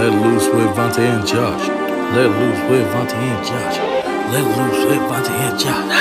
[0.00, 1.68] Let loose with Vontae and Josh.
[1.68, 3.76] Let loose with Vontae and Josh.
[4.32, 5.92] Let loose with Vontae and Josh.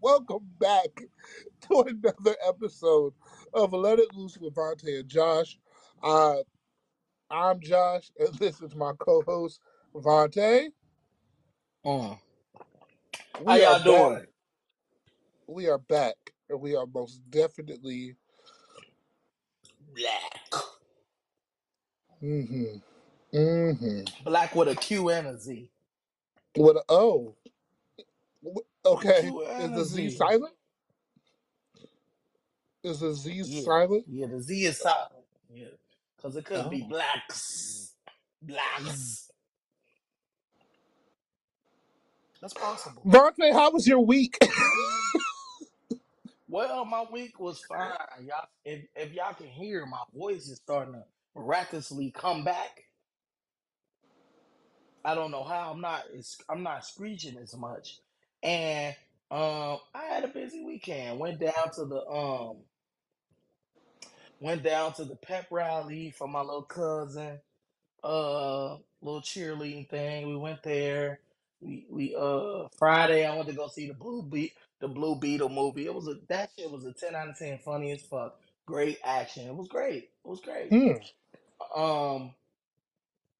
[0.00, 1.04] Welcome back
[1.68, 3.12] to another episode
[3.52, 5.58] of Let It Loose with Vontae and Josh.
[6.02, 6.36] Uh,
[7.30, 9.60] I'm Josh, and this is my co-host
[9.94, 10.68] Vontae.
[11.84, 12.18] Mm.
[13.46, 14.12] How We are y'all back.
[14.14, 14.26] doing?
[15.48, 16.16] We are back,
[16.50, 18.16] and we are most definitely.
[19.94, 20.62] Black.
[22.22, 22.78] Mm-hmm.
[23.36, 24.04] Mm-hmm.
[24.24, 25.70] Black with a Q and a Z.
[26.62, 27.36] With a O.
[28.44, 29.30] W- Okay.
[29.30, 30.10] Q Is and a the Z Z.
[30.10, 30.54] silent?
[32.84, 33.62] Is the Z Yeah.
[33.64, 34.06] silent?
[34.06, 35.26] Yeah, the Z is silent.
[35.52, 35.68] Yeah.
[36.16, 36.88] Because it could be Oh.
[36.88, 37.94] blacks.
[38.42, 39.31] Blacks.
[42.42, 43.02] That's possible.
[43.06, 44.38] Vontae, how was your week?
[46.48, 47.92] Well, my week was fine.
[48.26, 51.04] Y'all, if, if y'all can hear, my voice is starting to
[51.36, 52.84] miraculously come back.
[55.04, 55.72] I don't know how.
[55.72, 56.04] I'm not.
[56.14, 57.98] It's, I'm not screeching as much.
[58.42, 58.94] And
[59.30, 61.18] um, I had a busy weekend.
[61.20, 62.58] Went down to the um,
[64.40, 67.40] went down to the pep rally for my little cousin.
[68.04, 70.28] Uh, little cheerleading thing.
[70.28, 71.20] We went there.
[71.62, 73.26] We we uh Friday.
[73.26, 75.86] I went to go see the Blue Beat the Blue Beetle movie.
[75.86, 77.58] It was a that shit was a ten out of ten.
[77.64, 78.36] Funny as fuck.
[78.66, 79.48] Great action.
[79.48, 80.04] It was great.
[80.24, 80.72] It was great.
[80.72, 80.92] Hmm.
[81.76, 82.34] Um,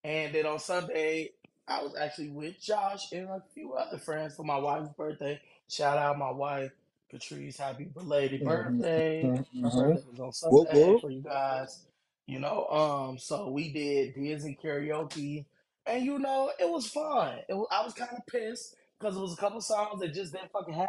[0.05, 1.31] and then on Sunday,
[1.69, 5.41] I was actually with Josh and a few other friends for my wife's birthday.
[5.69, 6.73] Shout out my wife,
[7.11, 7.59] Patrice.
[7.59, 8.83] Happy belated Mm-hmm.
[8.83, 9.33] birthday.
[9.63, 9.93] Her Mm-hmm.
[9.93, 11.03] birthday was on Whoop Sunday whoop.
[11.03, 11.85] for you guys.
[12.27, 15.45] You know, um, so we did Disney karaoke,
[15.87, 17.39] and you know, it was fun.
[17.49, 20.33] It was, I was kind of pissed because it was a couple songs that just
[20.33, 20.89] didn't fucking have.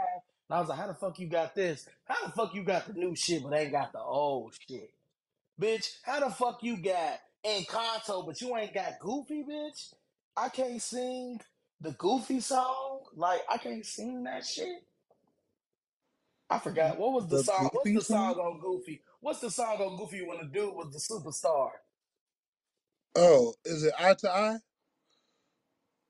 [0.50, 1.88] And I was like, how the fuck you got this?
[2.06, 4.92] How the fuck you got the new shit but ain't got the old shit?
[5.60, 9.94] Bitch, how the fuck you got Encanto, but you ain't got Goofy, bitch?
[10.36, 11.40] I can't sing
[11.82, 13.02] the Goofy song.
[13.16, 14.84] Like, I can't sing that shit.
[16.50, 17.00] I forgot.
[17.00, 17.70] What was the The song?
[17.72, 18.40] What's the song song?
[18.40, 19.02] on Goofy?
[19.22, 21.72] What's the song on Goofy when the dude was the superstar?
[23.16, 24.58] Oh, is it Eye to Eye?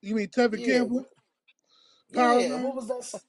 [0.03, 1.05] You mean Tevin Yeah, Campbell?
[2.13, 2.49] Power yeah.
[2.49, 2.63] Man?
[2.63, 3.03] What was that?
[3.05, 3.21] song?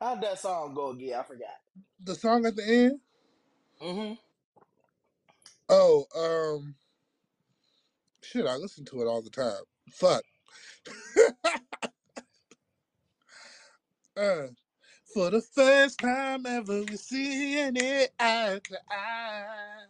[0.00, 1.20] How'd that song go again?
[1.20, 1.48] I forgot.
[2.02, 3.00] The song at the end?
[3.82, 4.14] Mm-hmm.
[5.68, 6.74] Oh, um,
[8.22, 9.62] shit, I listen to it all the time.
[9.92, 10.24] Fuck.
[14.16, 14.48] uh,
[15.12, 19.84] for the first time ever, we're seeing it eye to eye.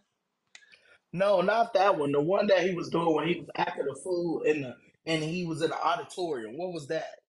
[1.13, 2.11] No, not that one.
[2.11, 5.23] The one that he was doing when he was acting a fool in the and
[5.23, 6.57] he was in the auditorium.
[6.57, 7.19] What was that?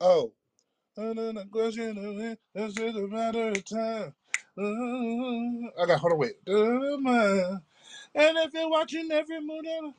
[0.00, 0.32] Oh.
[0.96, 4.14] And then the question of it, it's just a matter of time.
[4.58, 6.34] Uh, I got, hold on, wait.
[8.14, 9.94] And if you're watching every move,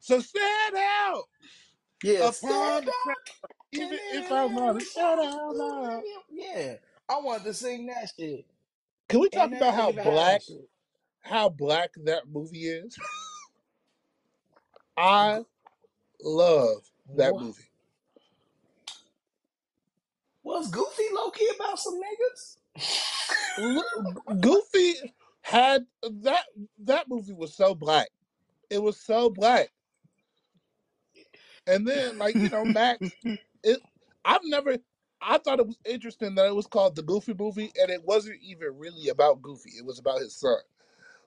[0.00, 1.24] so stand out
[2.02, 3.18] Yeah, upon stand the crowd, up.
[3.72, 6.02] even if I'm not out loud.
[6.30, 6.74] Yeah,
[7.08, 8.46] I wanted to sing that shit,
[9.08, 10.68] Can we talk and about how even have black, shit.
[11.22, 12.96] how black that movie is?
[14.96, 15.42] I
[16.24, 17.62] love that What movie.
[20.42, 22.56] was Goofy low key about some niggas?
[23.58, 24.94] Lo- Goofy
[25.42, 25.86] had
[26.22, 26.44] that
[26.80, 28.08] that movie was so black.
[28.70, 29.70] It was so black.
[31.66, 33.10] And then like, you know, Max
[33.62, 33.80] it
[34.24, 34.76] I've never
[35.22, 38.40] I thought it was interesting that it was called the Goofy movie and it wasn't
[38.42, 39.70] even really about Goofy.
[39.78, 40.58] It was about his son.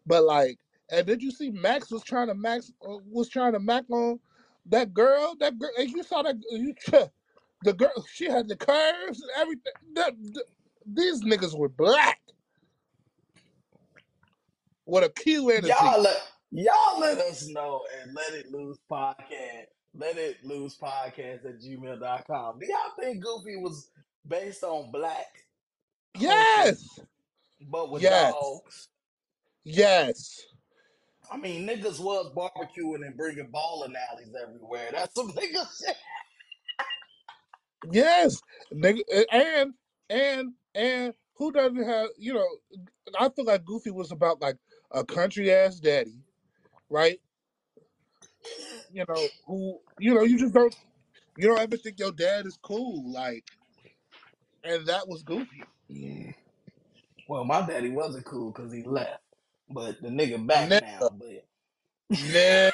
[0.05, 0.59] But like
[0.91, 4.19] and did you see Max was trying to Max uh, was trying to mac on
[4.67, 5.35] that girl?
[5.39, 6.73] That girl and you saw that you
[7.63, 9.73] the girl she had the curves and everything.
[9.95, 10.13] That,
[10.85, 12.19] these niggas were black
[14.85, 15.67] with a Q Z.
[15.67, 16.17] y'all let
[16.51, 19.67] y'all let us know and let it lose podcast.
[19.95, 22.59] Let it lose podcast at gmail.com.
[22.59, 23.89] Do y'all think Goofy was
[24.27, 25.43] based on black
[26.13, 26.99] culture, Yes.
[27.69, 28.33] but with Yes.
[28.33, 28.87] dogs?
[29.63, 30.45] Yes.
[31.31, 34.89] I mean, niggas was barbecuing and bringing bowling alleys everywhere.
[34.91, 35.97] That's some nigga shit.
[37.91, 38.41] Yes.
[38.73, 39.01] Nigga
[39.31, 39.73] and
[40.09, 42.47] and and who doesn't have you know
[43.19, 44.57] I feel like Goofy was about like
[44.91, 46.15] a country ass daddy,
[46.89, 47.19] right?
[48.91, 50.75] You know, who you know, you just don't
[51.37, 53.45] you don't ever think your dad is cool, like
[54.63, 55.63] and that was Goofy.
[55.87, 56.31] Yeah.
[57.27, 59.21] Well, my daddy wasn't cool because he left,
[59.69, 61.09] but the nigga back Nigga, now.
[61.17, 61.45] But
[62.13, 62.71] nigga.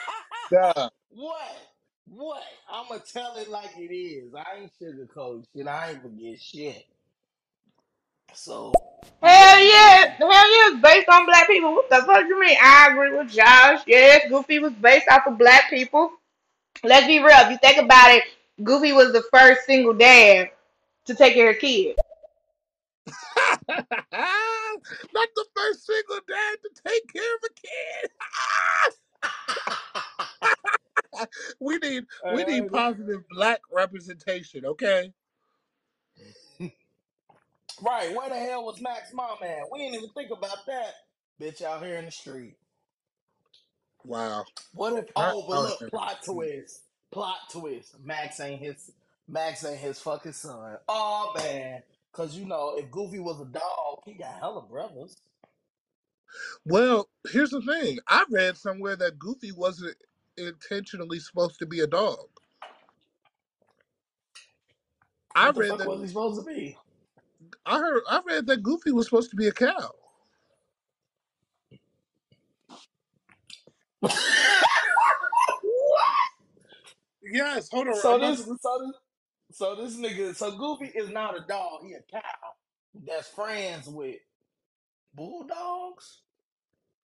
[1.10, 1.58] what?
[2.08, 2.44] What?
[2.72, 4.34] I'ma tell it like it is.
[4.36, 5.68] I ain't sugarcoat shit.
[5.68, 6.86] I ain't forget shit.
[8.34, 8.74] So
[9.22, 11.74] Hell yeah, yeah, hell yeah, it's based on black people.
[11.74, 12.58] What the fuck you mean?
[12.62, 13.82] I agree with Josh.
[13.88, 16.12] Yes, Goofy was based off of black people.
[16.84, 17.30] Let's be real.
[17.32, 18.24] If you think about it,
[18.64, 20.50] Goofy was the first single dad
[21.06, 21.98] to take care of kids.
[25.64, 27.54] First single dad to take care of a
[31.22, 31.28] kid.
[31.60, 35.14] we need we need positive black representation, okay?
[37.82, 39.72] right, where the hell was Max mom at?
[39.72, 40.96] We didn't even think about that.
[41.40, 42.58] Bitch out here in the street.
[44.04, 44.46] Wow.
[44.74, 46.82] What if Not oh but look, plot twist.
[47.12, 47.96] Plot twist.
[48.04, 48.92] Max ain't his
[49.28, 50.78] Max ain't his fucking son.
[50.90, 51.84] Oh man.
[52.12, 55.16] Cause you know, if Goofy was a dog, he got hella brothers.
[56.66, 58.00] Well, here's the thing.
[58.08, 59.98] I read somewhere that Goofy wasn't
[60.38, 62.28] intentionally supposed to be a dog.
[65.36, 66.78] I What the read fuck that was he supposed to be?
[67.66, 69.92] I heard I read that Goofy was supposed to be a cow.
[75.62, 76.06] what?
[77.24, 77.96] Yes, hold on.
[78.02, 78.96] So I'm about this, to so this,
[79.58, 81.82] so this nigga, so Goofy is not a dog.
[81.86, 82.22] He a cow
[83.08, 84.18] that's friends with
[85.16, 86.23] bulldogs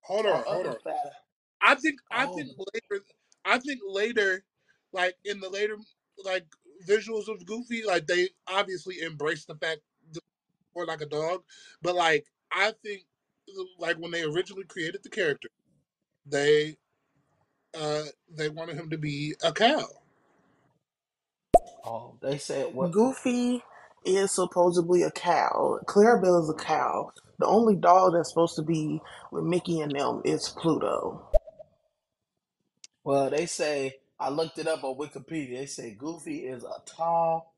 [0.10, 0.78] hold on, hold on.
[0.84, 1.14] fat.
[1.62, 3.06] I think I Oh, think later
[3.46, 4.44] I think later
[4.94, 5.78] like in the later
[6.24, 6.46] like
[6.88, 9.82] visuals of Goofy, like they obviously embrace the fact
[10.14, 10.22] that
[10.76, 11.44] or like a dog.
[11.82, 13.04] But like I think
[13.80, 15.50] like when they originally created the character,
[16.26, 16.78] they
[17.80, 19.88] uh they wanted him to be a cow.
[21.86, 22.92] oh, they said what?
[22.92, 23.64] Goofy
[24.06, 25.80] is supposedly a cow.
[25.86, 27.12] Clarabelle is a cow.
[27.40, 29.02] The only dog that's supposed to be
[29.32, 31.24] with Mickey and them is Pluto.
[33.04, 35.60] Well, they say I looked it up on Wikipedia.
[35.60, 37.56] They say Goofy is a tall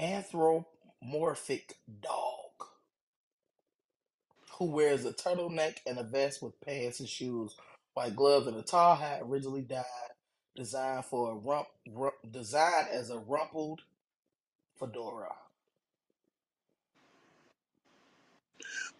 [0.00, 2.68] anthropomorphic dog
[4.58, 7.56] who wears a turtleneck and a vest with pants and shoes,
[7.94, 9.20] white gloves, and a tall hat.
[9.24, 9.84] Originally died,
[10.56, 13.80] designed for a rump, rump designed as a rumpled
[14.78, 15.34] fedora.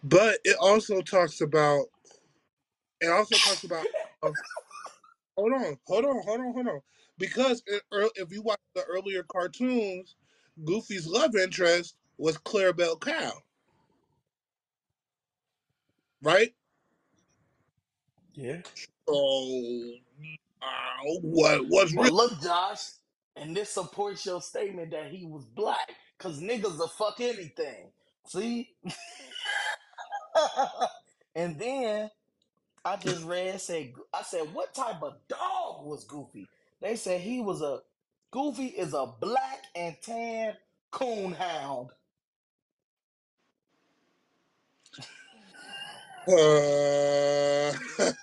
[0.03, 1.85] But it also talks about
[3.01, 3.87] it also talks about
[4.23, 4.31] uh,
[5.37, 6.81] hold on, hold on, hold on, hold on.
[7.17, 10.15] Because it, ear- if you watch the earlier cartoons,
[10.65, 13.33] Goofy's love interest was Clarabelle Cow,
[16.23, 16.53] right?
[18.35, 18.61] Yeah.
[19.07, 19.93] So
[20.61, 21.97] uh, what what's real?
[21.97, 22.81] But look, Josh,
[23.35, 27.91] and this supports your statement that he was black, cause niggas will fuck anything.
[28.27, 28.69] See?
[31.35, 32.09] and then
[32.85, 36.47] I just read said I said what type of dog was Goofy?
[36.81, 37.79] They said he was a
[38.31, 40.53] Goofy is a black and tan
[40.91, 41.89] coon hound.
[46.27, 47.73] Uh,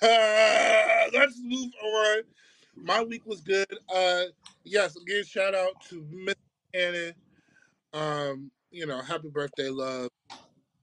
[1.13, 2.23] let's move on.
[2.75, 3.67] My week was good.
[3.95, 4.23] Uh,
[4.65, 6.35] yes, again, shout out to Miss
[6.75, 7.15] Cannon.
[7.93, 10.09] Um, you know, happy birthday, love.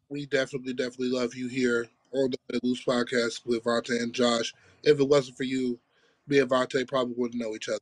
[0.09, 4.53] We definitely, definitely love you here on the Loose podcast with Vontae and Josh.
[4.83, 5.79] If it wasn't for you,
[6.27, 7.79] me and Vontae probably wouldn't know each other.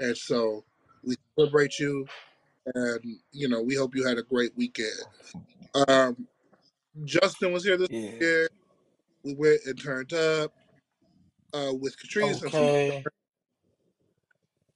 [0.00, 0.64] And so
[1.04, 2.06] we celebrate you,
[2.74, 3.00] and
[3.32, 4.88] you know, we hope you had a great weekend.
[5.88, 6.26] Um,
[7.04, 8.10] Justin was here this Yeah.
[8.12, 8.48] weekend.
[9.24, 10.52] We went and turned up
[11.54, 13.02] uh, with Catrice some Okay.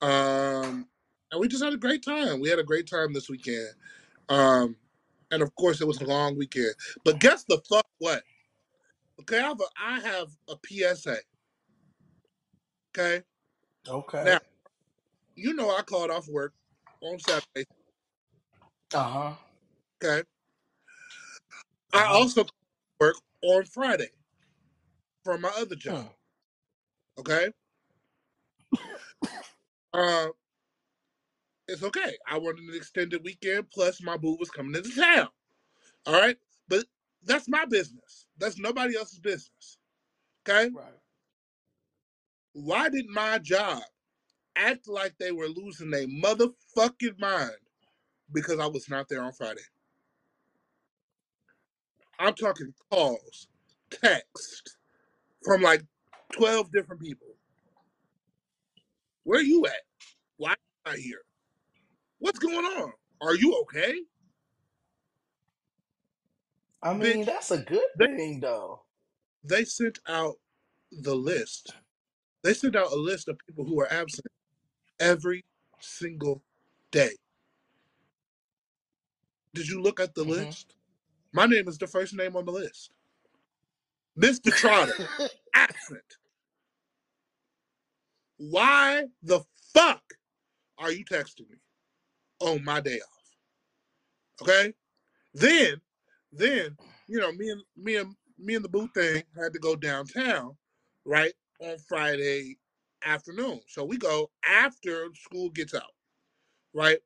[0.02, 0.86] Um,
[1.30, 2.40] and we just had a great time.
[2.40, 3.68] We had a great time this weekend.
[4.30, 4.76] Um,
[5.32, 6.74] and of course, it was a long weekend.
[7.04, 8.24] But guess the fuck what?
[9.22, 11.18] Okay, I have a, I have a PSA.
[12.98, 13.22] Okay,
[13.88, 14.22] Okay.
[14.24, 14.38] now
[15.36, 16.54] you know I called off work
[17.02, 17.66] on Saturday.
[18.94, 19.32] Uh-huh.
[20.04, 20.24] Okay,
[21.94, 22.14] I Uh-huh.
[22.14, 22.46] also
[23.00, 24.10] work on Friday
[25.24, 25.96] for my other job.
[25.96, 27.20] Hmm.
[27.20, 27.50] Okay,
[29.94, 30.28] uh,
[31.70, 32.16] it's okay.
[32.28, 33.70] I wanted an extended weekend.
[33.72, 35.28] Plus, my boo was coming into town.
[36.06, 36.36] All right,
[36.68, 36.84] but
[37.24, 38.26] that's my business.
[38.38, 39.78] That's nobody else's business.
[40.48, 40.70] Okay.
[40.74, 40.94] Right.
[42.54, 43.82] why did my job
[44.56, 47.52] act like they were losing their motherfucking mind
[48.32, 49.62] because I was not there on Friday?
[52.18, 53.48] I'm talking calls,
[53.90, 54.78] text
[55.44, 55.84] from like
[56.34, 57.28] 12 different people.
[59.24, 59.82] Where are you at?
[60.38, 61.22] Why you not here?
[62.20, 62.92] What's going on?
[63.22, 63.94] Are you okay?
[66.82, 68.82] I mean, Bitch, that's a good they, thing though.
[69.44, 70.36] they sent out
[70.92, 71.74] the list.
[72.44, 74.26] They sent out a list of people who are absent
[75.00, 75.44] every
[75.80, 76.42] single
[76.92, 77.12] day.
[79.54, 80.28] Did you look at the Mhm.
[80.46, 80.74] list?
[81.32, 82.90] My name is the first name on the list.
[84.18, 84.52] Mr.
[84.54, 84.94] Trotter,
[85.54, 86.18] absent.
[88.38, 89.42] Why the
[89.74, 90.02] fuck
[90.78, 91.58] are you texting me
[92.40, 94.42] on my day off?
[94.42, 94.72] Okay?
[95.34, 95.80] Then,
[96.32, 96.76] then,
[97.08, 100.56] you know, me and me and me and the boo thing had to go downtown,
[101.04, 102.58] right, on Friday
[103.04, 103.60] afternoon.
[103.68, 105.82] So we go after school gets out,
[106.74, 106.98] right?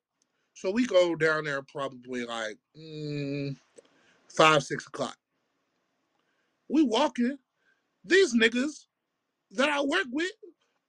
[0.55, 3.57] So we go down there probably like mm,
[4.29, 5.17] five, six o'clock.
[6.69, 7.39] We walking.
[8.05, 8.87] These niggas
[9.53, 10.31] that I work with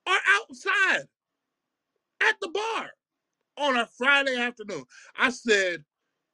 [0.06, 1.08] are outside
[2.22, 2.92] at the bar
[3.58, 4.86] on a Friday afternoon.
[5.18, 5.86] I said,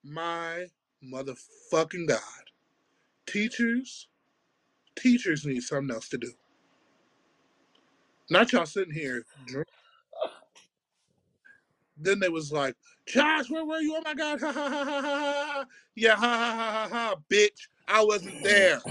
[0.03, 0.67] my
[1.03, 2.19] motherfucking God.
[3.27, 4.07] Teachers,
[4.97, 6.31] teachers need something else to do.
[8.29, 9.67] Not y'all sitting here drink.
[11.97, 12.75] Then they was like,
[13.07, 13.95] Josh, where were you?
[13.97, 14.41] Oh my God.
[14.41, 15.65] Ha ha ha ha.
[15.95, 17.15] Yeah, ha ha ha ha ha.
[17.31, 18.81] Bitch, I wasn't there.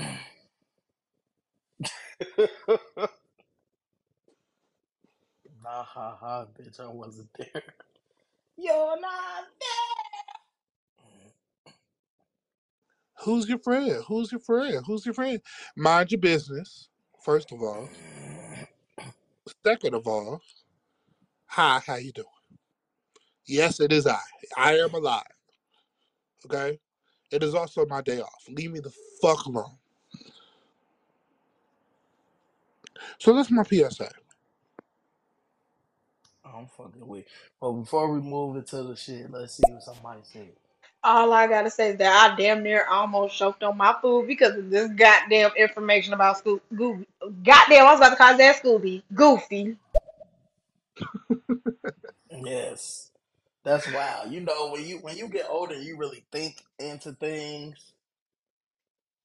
[5.63, 7.65] Nah, ha, ha, bitch, I wasn't there.
[8.61, 9.45] You're not
[13.25, 14.05] Who's your friend?
[14.09, 14.83] Who's your friend?
[14.87, 15.41] Who's your friend?
[15.77, 16.89] Mind your business,
[17.25, 17.89] first of all.
[19.67, 20.41] Second of all,
[21.47, 22.27] hi, how you doing?
[23.47, 24.19] Yes, it is I.
[24.57, 25.25] I am alive.
[26.47, 26.81] Okay?
[27.33, 28.45] It is also my day off.
[28.49, 29.77] Leave me the fuck alone.
[33.21, 34.11] So that's my PSA.
[36.55, 37.27] I'm fucking weak.
[37.61, 40.49] But before we move into the shit, let's see what somebody said.
[41.03, 44.57] All I gotta say is that I damn near almost choked on my food because
[44.57, 47.07] of this goddamn information about Scoo- Goofy.
[47.43, 49.03] Goddamn, I was about to call that Scooby.
[49.15, 49.77] Goofy.
[52.43, 53.11] Yes.
[53.65, 54.33] That's wild.
[54.33, 57.93] You know, when you when you get older, you really think into things.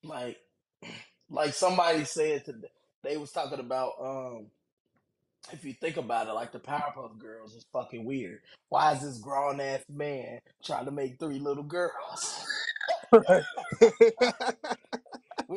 [0.03, 0.37] Like
[1.29, 2.67] like somebody said today,
[3.03, 4.47] they was talking about um
[5.51, 8.39] if you think about it, like the Powerpuff Girls is fucking weird.
[8.69, 12.45] Why is this grown ass man trying to make three little girls?
[13.11, 13.19] we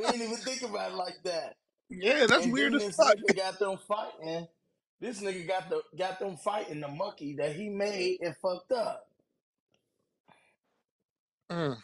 [0.02, 1.56] didn't even think about it like that.
[1.90, 3.16] yeah, that's and weird then as this fuck.
[3.16, 4.46] nigga got them fighting.
[5.00, 9.06] This nigga got the got them fighting the monkey that he made and fucked up.
[11.50, 11.76] Mm,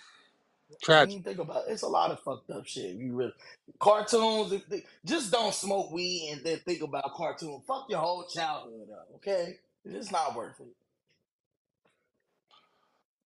[0.83, 1.15] Tragic.
[1.17, 2.97] you think about it, it's a lot of fucked up shit.
[2.97, 3.33] You really
[3.79, 7.63] cartoons, if they- just don't smoke weed and then think about cartoon.
[7.67, 9.59] Fuck your whole childhood up, okay?
[9.85, 10.75] It's not worth it.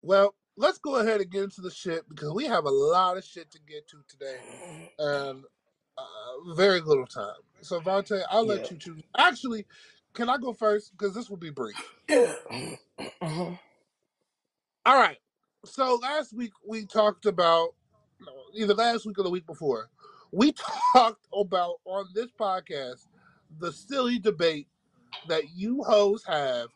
[0.02, 3.24] Well, let's go ahead and get into the shit because we have a lot of
[3.24, 4.38] shit to get to today
[4.98, 5.44] and
[5.96, 7.34] uh, very little time.
[7.62, 8.54] So, Vontae, I'll Yeah.
[8.54, 9.02] let you choose.
[9.16, 9.66] Actually,
[10.14, 10.92] can I go first?
[10.96, 11.76] Because this will be brief.
[12.08, 12.34] Yeah.
[13.22, 13.58] Mhm.
[14.86, 15.18] All right.
[15.64, 17.70] So, last week we talked about,
[18.54, 19.88] either last week or the week before,
[20.32, 20.52] we
[20.92, 23.06] talked about on this podcast
[23.58, 24.68] the silly debate
[25.28, 26.68] that you hoes have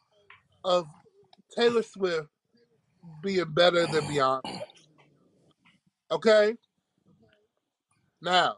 [0.64, 0.86] of
[1.56, 2.28] Taylor Swift
[3.22, 4.42] being better than Beyonce.
[6.10, 6.54] Okay?
[8.20, 8.56] Now,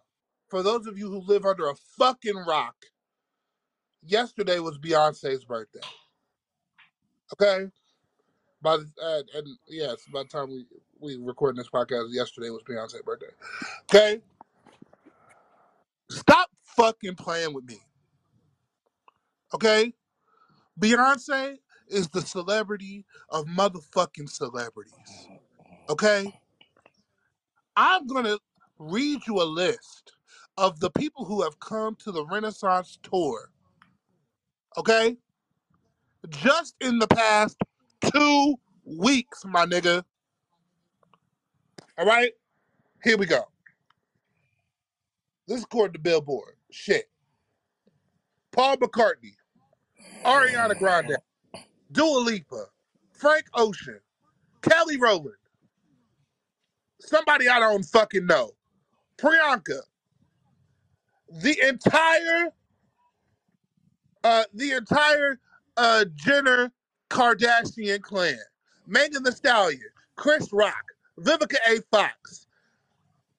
[0.48, 2.74] for those of you who live under a fucking rock,
[4.02, 5.80] yesterday was Beyonce's birthday.
[7.32, 7.66] Okay?
[8.64, 10.64] By the, uh, and yes, by the time we
[10.99, 13.26] we recording this podcast, yesterday was Beyonce's birthday.
[13.83, 14.23] Okay?
[16.11, 17.76] Stop fucking playing with me.
[19.52, 19.92] Okay?
[20.80, 25.28] Beyonce is the celebrity of motherfucking celebrities.
[25.90, 26.33] Okay?
[27.76, 28.38] I'm gonna
[28.78, 30.14] read you a list
[30.56, 33.50] of the people who have come to the Renaissance tour.
[34.78, 35.18] Okay?
[36.30, 37.59] Just in the past
[38.14, 38.54] two
[38.85, 40.04] weeks, my nigga.
[41.99, 42.33] All right?
[43.02, 43.42] Here we go.
[45.47, 46.54] This is according to Billboard.
[46.71, 47.06] Shit.
[48.52, 49.35] Paul McCartney,
[50.25, 51.16] Ariana Grande,
[51.90, 52.66] Dua Lipa,
[53.12, 53.99] Frank Ocean,
[54.62, 55.35] Kelly Rowland,
[57.00, 58.52] somebody I don't fucking know,
[59.18, 59.80] Priyanka,
[61.42, 62.50] the entire,
[64.23, 65.40] uh, the entire
[65.76, 66.71] uh Jenner
[67.14, 68.37] Kardashian clan,
[68.88, 69.80] Megan Thee Stallion,
[70.16, 70.83] Chris Rock,
[71.21, 71.80] Vivica A.
[71.92, 72.49] Fox,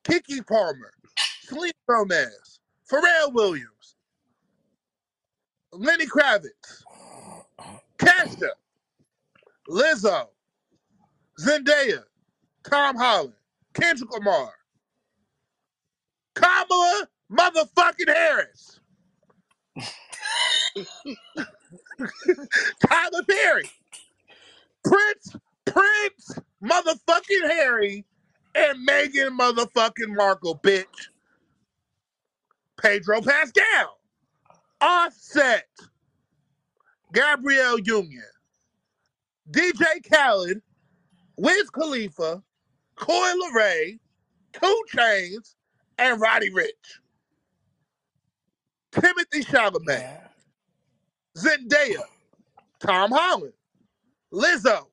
[0.05, 0.93] Keke Palmer,
[1.41, 3.97] Selena Gomez, Pharrell Williams,
[5.73, 6.83] Lenny Kravitz,
[7.97, 8.51] Kesha,
[9.69, 10.27] Lizzo,
[11.41, 12.03] Zendaya,
[12.63, 13.33] Tom Holland,
[13.73, 14.53] Kendrick Lamar,
[16.33, 18.79] Kamala motherfucking Harris,
[22.87, 23.69] Tyler Perry,
[24.83, 25.35] Prince,
[25.65, 28.05] Prince, motherfucking Harry,
[28.55, 30.85] and Meghan motherfucking Markle, bitch.
[32.81, 33.99] Pedro Pascal,
[34.81, 35.67] Offset,
[37.13, 38.23] Gabrielle Union,
[39.51, 40.61] DJ Khaled,
[41.37, 42.43] Wiz Khalifa,
[42.95, 43.99] Coi Leray,
[44.53, 45.55] Two Chainz,
[45.97, 46.99] and Roddy Ricch.
[48.91, 50.19] Timothy Chalamet, Man.
[51.37, 52.03] Zendaya,
[52.79, 53.53] Tom Holland,
[54.33, 54.87] Lizzo.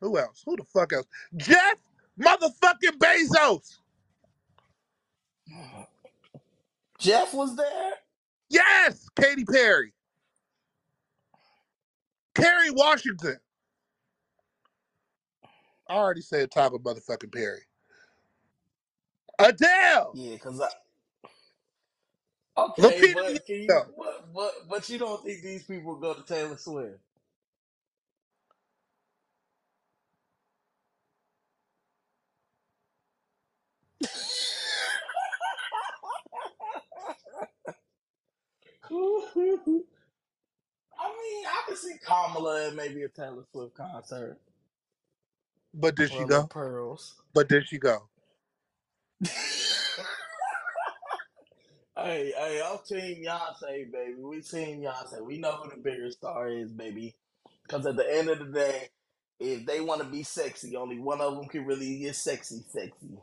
[0.00, 0.42] Who else?
[0.46, 1.06] Who the fuck else?
[1.36, 1.76] Jeff
[2.18, 3.78] motherfucking Bezos.
[6.98, 7.92] Jeff was there?
[8.48, 9.92] Yes, Katy Perry.
[12.34, 13.38] Kerry Washington.
[15.88, 17.62] I already said Tyler motherfucking Perry.
[19.38, 20.12] Adele.
[20.14, 20.68] Yeah, because I.
[22.68, 23.74] Okay, but can you.
[23.74, 23.86] Nyong'o.
[23.96, 26.98] But, but, but you don't think these people go to Taylor Swift?
[41.00, 44.38] I mean, I can see Kamala at maybe a Taylor Swift concert
[45.74, 46.50] But did she little go?
[46.50, 47.16] pearls.
[47.34, 48.08] But did she go?
[52.02, 54.14] Hey, hey, I'm Team Beyonce, baby.
[54.18, 55.22] We Team Beyonce.
[55.24, 57.14] We know who the bigger star is, baby.
[57.62, 58.88] Because at the end of the day,
[59.38, 63.18] if they want to be sexy, only one of them can really get sexy, sexy.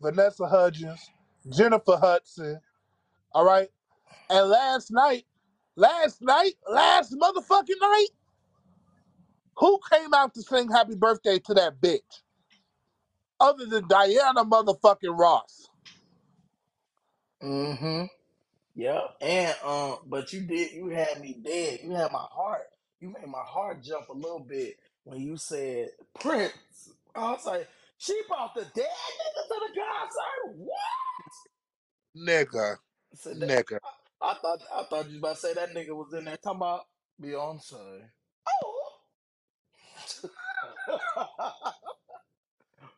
[0.00, 1.10] Vanessa Hudgens,
[1.50, 2.60] Jennifer Hudson.
[3.32, 3.68] All right.
[4.30, 5.24] And last night,
[5.76, 8.08] last night, last motherfucking night,
[9.56, 12.22] who came out to sing happy birthday to that bitch?
[13.40, 15.68] Other than Diana motherfucking Ross.
[17.42, 18.04] Mm-hmm.
[18.76, 19.16] Yep.
[19.20, 21.80] And um, but you did you had me dead.
[21.84, 22.68] You had my heart.
[23.00, 25.90] You made my heart jump a little bit when you said
[26.20, 26.52] Prince.
[27.14, 27.68] I was like,
[27.98, 30.56] she brought the dead nigga to the concert.
[30.58, 30.76] What?
[32.28, 32.76] Nigga.
[33.12, 33.48] I that.
[33.48, 33.78] Nigga.
[34.22, 36.36] I, I thought I thought you was about to say that nigga was in there
[36.38, 36.86] talking about
[37.22, 38.02] Beyonce.
[38.62, 38.90] Oh.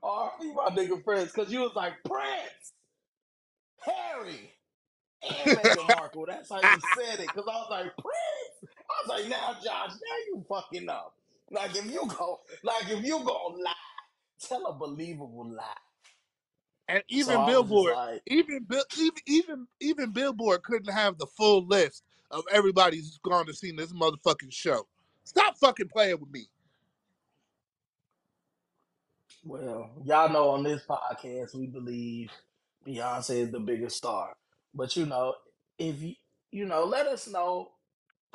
[0.03, 0.53] R.I.P.
[0.55, 2.72] my nigga Prince, because you was like Prince,
[3.81, 4.53] Harry,
[5.23, 6.27] and Meghan Markle.
[6.27, 7.29] That's how you said it.
[7.29, 8.73] Because I was like Prince.
[8.90, 11.14] I was like, now Josh, now you fucking up.
[11.51, 13.73] Like if you go, like if you go lie,
[14.40, 15.64] tell a believable lie.
[16.88, 20.93] And So even I was just Billboard, like, even Bill, even even even Billboard couldn't
[20.93, 24.87] have the full list of everybody who's gone to see this motherfucking show.
[25.25, 26.47] Stop fucking playing with me.
[29.45, 32.31] well, y'all know on this podcast we believe
[32.87, 34.35] Beyonce is the biggest star.
[34.75, 35.35] But you know,
[35.79, 36.14] if you
[36.53, 37.71] you know, let us know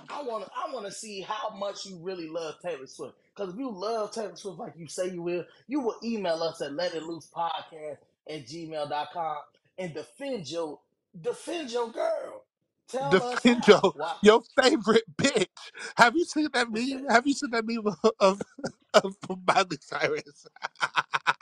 [0.10, 3.16] I want to I want to see how much you really love Taylor Swift.
[3.36, 6.62] Because if you love Taylor Swift like you say you will, you will email us
[6.62, 7.98] at let it loose podcast
[8.30, 9.38] at gmail dot com
[9.78, 10.80] and defend your
[11.20, 12.44] defend your girl.
[12.90, 14.16] Tell Defend your Why?
[14.22, 15.48] your favorite bitch.
[15.98, 17.08] Have you seen that meme?
[17.10, 18.14] Have you seen that meme of
[18.94, 20.48] of, of Miley Cyrus?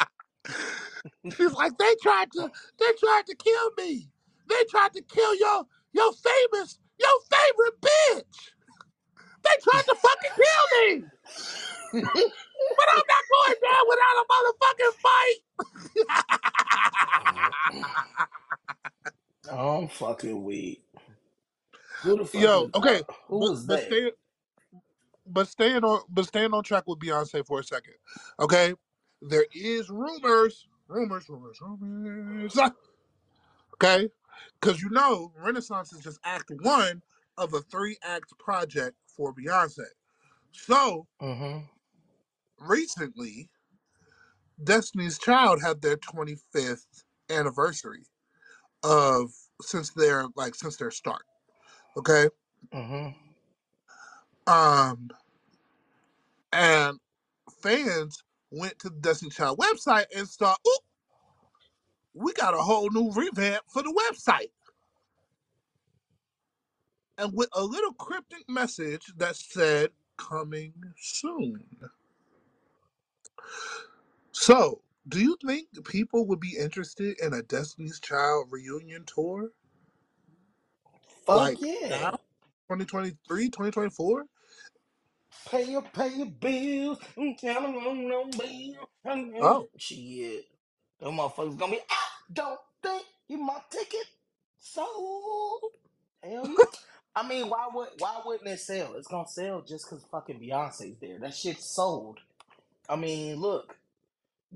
[1.38, 4.10] She's like, they tried to they tried to kill me.
[4.50, 8.52] They tried to kill your your famous your favorite bitch.
[9.44, 11.06] They tried to fucking kill me.
[12.78, 15.36] But I'm not going down without a motherfucking fight.
[19.52, 20.84] Oh, I'm fucking weak.
[22.04, 23.88] Who the fuck Yo, is okay, who but was but they?
[23.88, 24.12] stay
[25.28, 27.96] but staying on but staying on track with Beyonce for a second.
[28.39, 28.74] Okay,
[29.22, 32.58] there is rumors, rumors, rumors, rumors.
[33.75, 34.10] Okay,
[34.62, 37.03] because you know Renaissance is just Act One
[37.38, 39.86] of a three act project for Beyonce.
[40.51, 41.75] So Mm-hmm.
[42.60, 43.49] recently,
[44.63, 48.06] Destiny's Child had their 25th anniversary
[48.84, 51.23] of since their like since their start.
[51.97, 52.29] Okay,
[52.77, 53.10] Mm-hmm.
[54.47, 55.10] um,
[56.53, 56.99] and
[57.63, 58.23] fans
[58.54, 60.84] went to the Destiny Child website and saw, "Oop,
[62.13, 64.52] we got a whole new revamp for the website."
[67.18, 71.89] And with a little cryptic message that said, "Coming soon."
[74.34, 79.52] So, do you think people would be interested in a Destiny's Child reunion tour?
[81.26, 81.89] Fuck Like yeah.
[81.89, 82.12] now,
[82.70, 84.26] 2023, 2024?
[85.49, 86.99] Pay your pay your bills.
[87.17, 88.89] and Tell them on no bill.
[89.41, 90.45] Oh, Shit.
[91.01, 91.97] Them motherfuckers gonna be I
[92.34, 94.08] don't think you my ticket
[94.60, 95.62] sold.
[96.23, 96.65] Hell yeah.
[97.15, 98.95] I mean, why would why wouldn't it sell?
[98.95, 101.19] It's gonna sell just because fucking Beyonce's there.
[101.19, 102.19] That shit's sold.
[102.89, 103.77] I mean, look,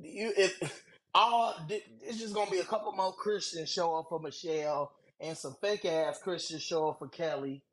[0.02, 0.84] you if
[1.16, 1.56] all
[2.02, 5.86] it's just gonna be a couple more Christians show up for Michelle and some fake
[5.86, 7.64] ass Christians show up for Kelly.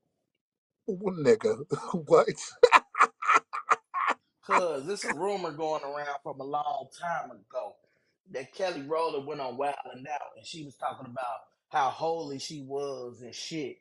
[0.89, 1.65] Nigga,
[2.09, 2.29] what?
[4.47, 7.77] Cause it's a rumor going around from a long time ago
[8.33, 12.39] that Kelly Rowland went on Wild 'N Out and she was talking about how holy
[12.41, 13.79] she was and shit.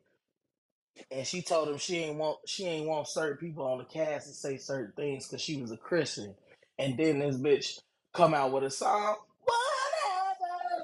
[1.12, 4.28] And she told him she ain't want she ain't want certain people on the cast
[4.28, 6.36] to say certain things because she was a Christian.
[6.80, 7.80] And then this bitch
[8.14, 9.18] come out with a song.
[9.46, 10.84] Whatever,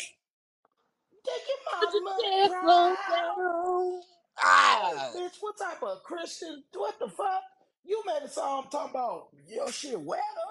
[1.25, 3.95] taking mama Yeah, slow down.
[3.95, 4.03] Like,
[4.43, 6.63] Ah, bitch, what type of Christian?
[6.73, 7.43] What the fuck?
[7.85, 10.49] You made a song talking about your shit wetter.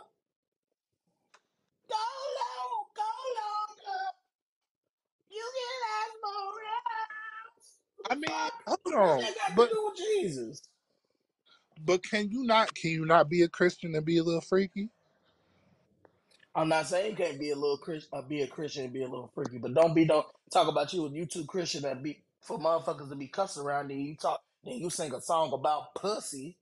[1.88, 3.10] Go low, go
[3.40, 4.04] longer.
[5.30, 7.66] You can ask more rounds.
[8.10, 8.54] I mean, fuck?
[8.66, 10.62] hold What on, that got to but do with Jesus?
[11.84, 12.74] but can you not?
[12.74, 14.90] Can you not be a Christian and be a little freaky?
[16.54, 19.02] I'm not saying you can't be a little Christian, uh, be a Christian and be
[19.04, 22.02] a little freaky, but don't be don't talk about you and you two Christian that
[22.02, 25.52] be for motherfuckers to be cussing around and you talk then you sing a song
[25.54, 26.58] about pussy.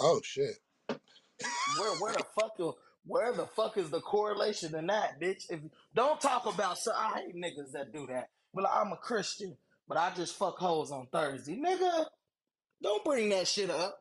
[0.00, 0.56] Oh shit!
[1.78, 2.72] Where where the fuck the-
[3.06, 5.44] where the fuck is the correlation in that, bitch?
[5.50, 5.60] If
[5.94, 8.30] don't talk about so I hate niggas that do that.
[8.54, 9.56] But like, I'm a Christian,
[9.88, 12.06] but I just fuck hoes on Thursday, nigga.
[12.82, 14.00] Don't bring that shit up.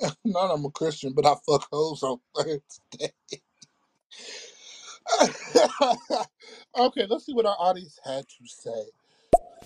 [0.24, 3.12] Not I'm a Christian, but I fuck hoes on Thursday.
[6.78, 8.99] okay, let's see what our audience had to say.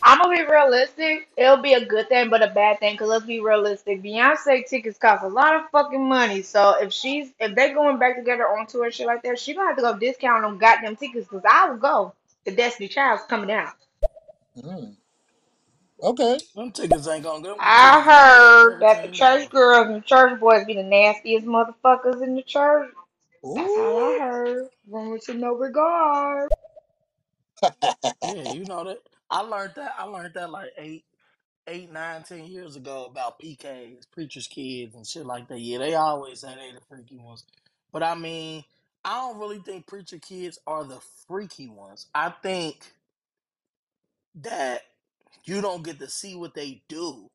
[0.03, 1.29] I'm gonna be realistic.
[1.37, 2.97] It'll be a good thing, but a bad thing.
[2.97, 4.03] Cause let's be realistic.
[4.03, 6.43] Beyonce tickets cost a lot of fucking money.
[6.43, 9.55] So if she's if they're going back together on tour and shit like that, she
[9.55, 11.29] gonna have to go discount them goddamn tickets.
[11.29, 12.13] Cause I will go.
[12.45, 13.73] The Destiny Child's coming out.
[14.59, 14.95] Mm,
[16.03, 16.39] okay.
[16.55, 19.89] Them tickets ain't gonna them I tickets gonna be like heard that the church girls
[19.89, 22.91] and church boys be the nastiest motherfuckers in the church.
[23.43, 24.19] That's all I Ooh.
[24.19, 24.69] heard.
[24.89, 26.51] Rumors to no regard.
[28.23, 28.99] Yeah, you know that.
[29.35, 29.95] I learned that.
[29.99, 31.05] I learned that like eight,
[31.69, 35.61] eight, nine, ten years ago about PKs, preachers' kids, and shit like that.
[35.61, 37.45] Yeah, they always say they the freaky ones,
[37.93, 38.65] but I mean,
[39.05, 42.07] I don't really think preacher kids are the freaky ones.
[42.15, 42.93] I think
[44.37, 44.83] that
[45.45, 47.29] you don't get to see what they do,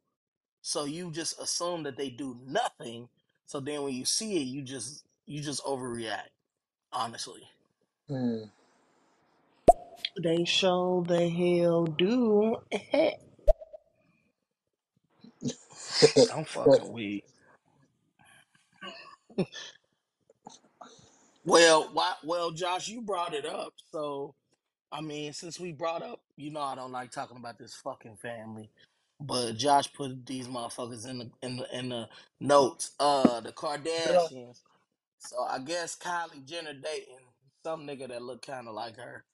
[0.64, 3.10] so you just assume that they do nothing.
[3.48, 6.30] So then when you see it, you just you just overreact.
[6.94, 7.44] Honestly,
[8.10, 8.44] Hmm.
[10.22, 12.58] They show the hell do.
[16.32, 17.26] I'm fucking weak.
[21.46, 22.14] Well, why?
[22.24, 24.36] Well, Josh, you brought it up, so
[24.92, 28.18] I mean, since we brought up, you know, I don't like talking about this fucking
[28.18, 28.72] family,
[29.22, 32.10] but Josh put these motherfuckers in the in the in the
[32.42, 32.92] notes.
[33.00, 34.62] Uh, the Kardashians.
[35.20, 37.20] So I guess Kylie Jenner dating
[37.66, 39.26] some nigga that look kind of like her.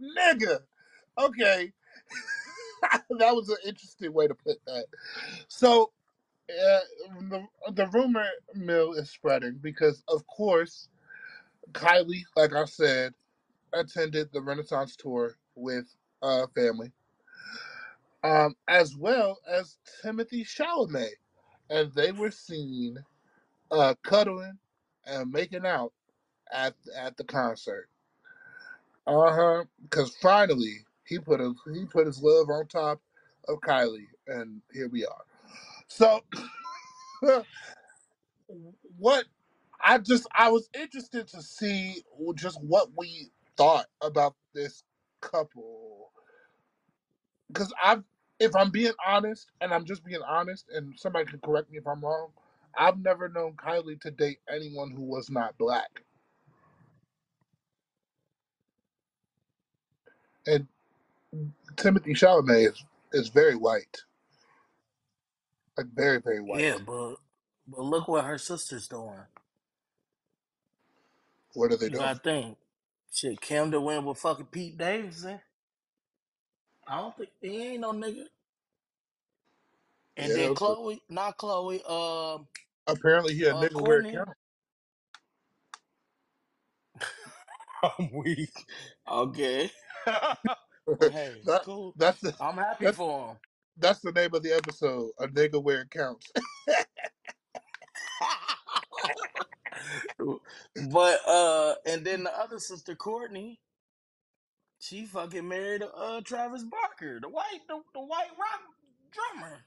[0.00, 0.60] Nigga.
[1.18, 1.72] Okay.
[2.82, 4.86] that was an interesting way to put that.
[5.48, 5.92] So
[6.50, 6.80] uh,
[7.30, 10.88] the the rumor mill is spreading because, of course,
[11.72, 13.14] Kylie, like I said,
[13.74, 15.86] attended the Renaissance tour with
[16.22, 16.92] uh family,
[18.24, 21.16] um, as well as Timothy Chalamet,
[21.70, 22.98] and they were seen
[23.70, 24.58] uh cuddling
[25.06, 25.92] and making out
[26.52, 27.88] at at the concert.
[29.06, 29.64] Uh huh.
[29.82, 33.00] Because finally he put his he put his love on top
[33.48, 35.24] of Kylie, and here we are.
[35.88, 36.22] So
[38.98, 39.26] what
[39.82, 42.02] I just I was interested to see
[42.36, 44.84] just what we thought about this
[45.22, 46.10] couple
[47.48, 48.04] because I've
[48.40, 51.86] if I'm being honest and I'm just being honest and somebody can correct me if
[51.86, 52.28] I'm wrong
[52.78, 56.04] I've never known Kylie to date anyone who was not black
[60.46, 60.66] and
[61.76, 64.02] Timothy Chalamet is is very white
[65.78, 66.60] like very very white.
[66.60, 67.16] Yeah, white but
[67.68, 69.20] but look what her sister's doing.
[71.54, 72.58] what are they You doing gotta think.
[73.12, 75.40] Shit, Kim to win with fucking Pete Davidson.
[76.88, 78.26] I don't think he ain't no nigga.
[80.16, 82.46] And then yeah Khloé, not Khloé, um,
[82.86, 84.12] apparently he a uh, nigga where it Kourtney.
[84.12, 84.32] counts
[87.98, 88.54] I'm weak.
[89.10, 89.70] Okay.
[91.10, 91.94] hey, that cool.
[91.96, 93.36] that's the I'm happy that's for him.
[93.78, 96.30] that's the name of the episode a nigga where it counts
[100.90, 103.58] but uh, and then the other sister, Kourtney.
[104.80, 108.60] She fucking married uh Travis Barker, the white the, the white rock
[109.12, 109.64] drummer.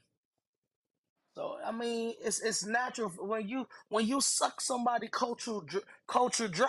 [1.34, 6.48] So I mean, it's it's natural when you when you suck somebody cultural dr- culture
[6.48, 6.68] dry.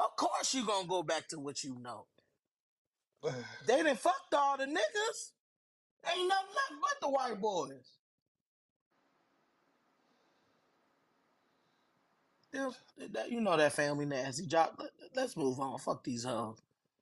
[0.00, 2.06] Of course you gonna go back to what you know.
[3.66, 5.32] They done fucked all the niggas.
[6.08, 7.90] Ain't nothing left but the white boys.
[12.52, 12.74] Them-
[13.12, 14.46] that- You know that family nasty.
[14.46, 14.74] Job.
[14.78, 15.78] Let, let's move on.
[15.78, 16.58] Fuck these hoes.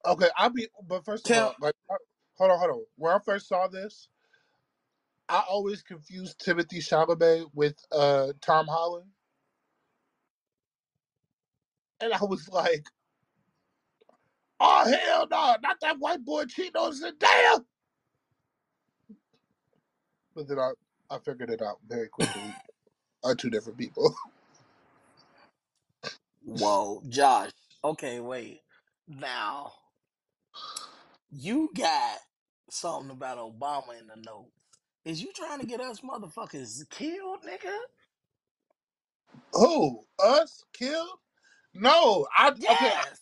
[0.07, 1.97] okay, I'll be, but first of Tell all, like, uh,
[2.39, 2.85] hold on, hold on.
[2.97, 4.09] When I first saw this,
[5.29, 9.09] I always confused Timothy Chalamet with uh Tom Holland,
[12.01, 12.87] and I was like,
[14.61, 17.65] oh hell no, not that white boy cheating on Zendaya.
[20.35, 20.73] But then I,
[21.11, 22.43] I figured it out very quickly.
[23.25, 24.15] Are two different people.
[26.45, 27.51] whoa, Josh.
[27.85, 28.61] Okay, wait.
[29.09, 29.73] Now
[31.31, 32.19] you got
[32.71, 34.51] something about Obama in the note.
[35.05, 37.77] Is you trying to get us motherfuckers killed, nigga?
[39.55, 40.05] Who?
[40.23, 40.65] Us?
[40.73, 41.19] Killed?
[41.75, 42.63] No, I okay.
[42.71, 43.21] Yes.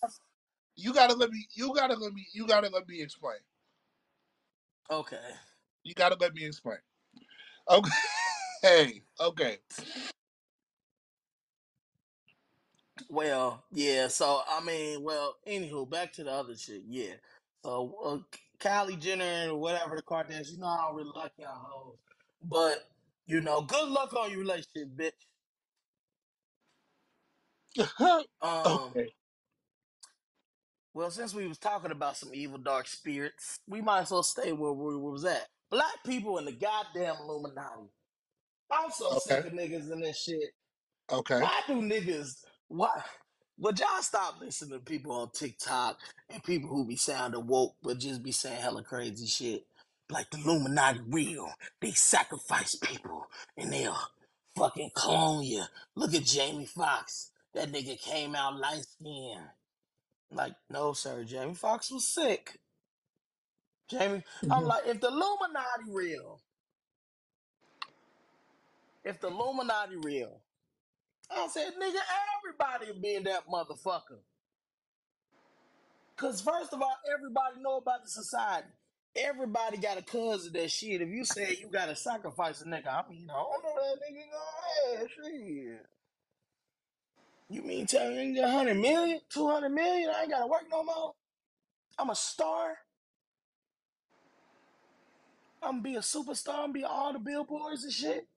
[0.76, 1.46] You gotta let me.
[1.54, 2.26] You gotta let me.
[2.34, 3.38] You gotta let me explain.
[4.90, 5.18] Okay.
[5.84, 6.78] You gotta let me explain.
[7.70, 7.90] Okay.
[8.62, 9.02] Hey.
[9.20, 9.58] Okay.
[13.10, 14.08] Well, yeah.
[14.08, 16.82] So I mean, well, anywho, back to the other shit.
[16.88, 17.14] Yeah.
[17.64, 18.18] So uh,
[18.60, 21.96] Kylie Jenner and whatever the Kardashians, you know, I don't really like y'all hoes,
[22.44, 22.88] but
[23.26, 25.12] you know, good luck on your relationship, bitch.
[28.42, 28.94] Um.
[28.96, 29.08] okay.
[30.94, 34.52] Well, since we was talking about some evil dark spirits, we might as well stay
[34.52, 35.46] where we was at.
[35.70, 37.90] Black people in the goddamn Illuminati.
[38.72, 39.20] I'm so Okay.
[39.20, 40.50] sick of niggas in this shit.
[41.12, 41.40] Okay.
[41.40, 42.90] Why do niggas why
[43.58, 45.98] would y'all stop listening to people on TikTok
[46.30, 49.66] and people who be sounding woke but just be saying hella crazy shit?
[50.10, 51.48] Like the Illuminati real.
[51.80, 53.96] They sacrifice people and they'll
[54.56, 55.64] fucking clone you.
[55.96, 57.30] Look at Jamie Foxx.
[57.56, 59.50] That nigga came out light skinned.
[60.32, 62.60] Like, no, sir, Jamie Foxx was sick.
[63.90, 64.66] Jamie, I'm Mhm.
[64.66, 66.42] like, if the Illuminati real,
[69.04, 70.42] if the Illuminati real,
[71.30, 72.00] I said, nigga,
[72.38, 74.20] everybody be in that motherfucker.
[76.16, 78.68] Cause first of all, everybody know about the society.
[79.16, 81.02] Everybody got a cousin that shit.
[81.02, 84.96] If you say you gotta sacrifice a nigga, I mean, I don't know that nigga
[84.96, 85.86] gonna shit.
[87.48, 90.84] You mean tell me you got 100 million, 200 million, I ain't gotta work no
[90.84, 91.14] more?
[91.98, 92.78] I'm a star.
[95.62, 96.54] I'm gonna be a superstar.
[96.54, 98.28] I'm gonna be on all the billboards and shit.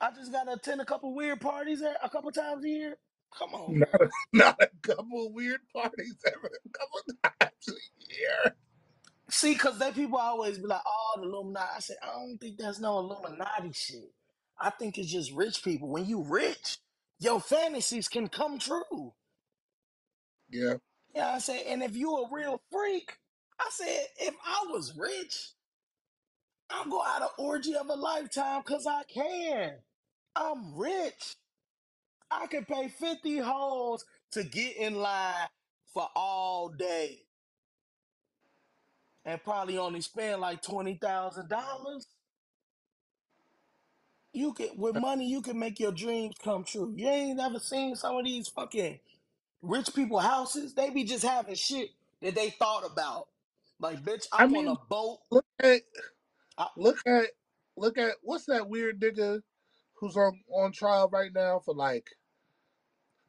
[0.00, 2.98] I just gotta attend a couple weird parties a a couple times a year.
[3.38, 6.50] Come on, Not a, not a couple of weird parties ever.
[6.66, 7.00] A couple
[7.40, 8.56] times a year.
[9.30, 12.58] See, cause they people always be like, "Oh, the Illuminati." I said, I don't think
[12.58, 14.12] that's no Illuminati shit.
[14.60, 15.88] I think it's just rich people.
[15.88, 16.78] When you rich,
[17.18, 19.14] your fantasies can come true.
[20.50, 20.74] Yeah.
[21.14, 23.18] Yeah, I said, and if you a real freak,
[23.58, 25.50] I said, if I was rich,
[26.70, 29.72] I'm go out an orgy of a lifetime cause I can.
[30.36, 31.36] I'm rich.
[32.30, 35.48] I can pay 50 hoes to get in line
[35.94, 37.20] for all day
[39.24, 42.04] and probably only spend like $20,000.
[44.32, 46.94] You can with money you can make your dreams come true.
[46.96, 49.00] You ain't never seen some of these fucking
[49.62, 50.74] rich people houses.
[50.74, 51.90] They be just having shit
[52.22, 53.28] that they thought about.
[53.80, 55.20] Like, bitch, I I'm on mean, a boat.
[55.30, 55.82] look at
[56.58, 57.26] I, look at
[57.76, 59.42] look at what's that weird nigga
[59.96, 62.08] who's on on trial right now for like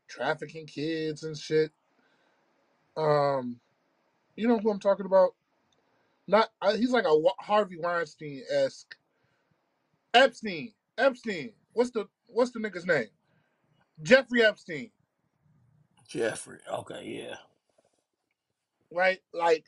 [0.09, 1.71] trafficking kids and shit.
[2.97, 3.59] Um,
[4.35, 5.31] you know who I'm talking about?
[6.27, 8.95] Not uh, he's like a Wa- Harvey Weinstein esque
[10.13, 10.73] Epstein.
[10.99, 11.51] Epstein.
[11.73, 13.07] What's the what's the nigga's name?
[14.01, 14.91] Jeffrey Epstein.
[16.07, 16.59] Jeffrey.
[16.71, 17.35] Okay, yeah.
[18.91, 19.19] Right?
[19.33, 19.65] Like,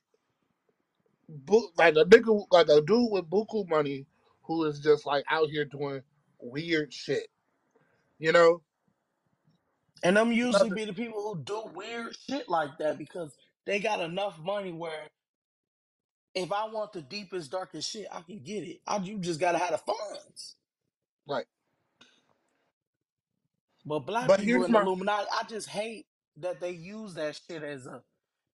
[1.29, 4.05] bu- like a nigga, like a dude with buku money
[4.43, 6.01] who is just like out here doing
[6.39, 7.27] weird shit.
[8.19, 8.61] You know?
[10.03, 10.73] And them usually Nothing.
[10.73, 15.09] be the people who do weird shit like that because they got enough money where
[16.33, 18.81] if I want the deepest, darkest shit, I can get it.
[18.87, 20.55] I you just gotta have the funds.
[21.27, 21.45] Right.
[23.85, 24.75] But black But people here's in my.
[24.75, 26.05] Illuminati, I just hate
[26.37, 28.01] that they use that shit as a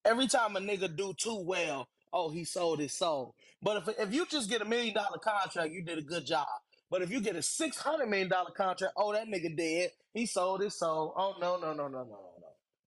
[0.06, 3.36] every time a nigga do too well, oh he sold his soul.
[3.62, 6.48] But if if you just get a million dollar contract, you did a good job.
[6.90, 10.26] But if you get a six hundred million dollar contract, oh that nigga dead, he
[10.26, 11.14] sold his soul.
[11.18, 12.32] Oh no no no no no no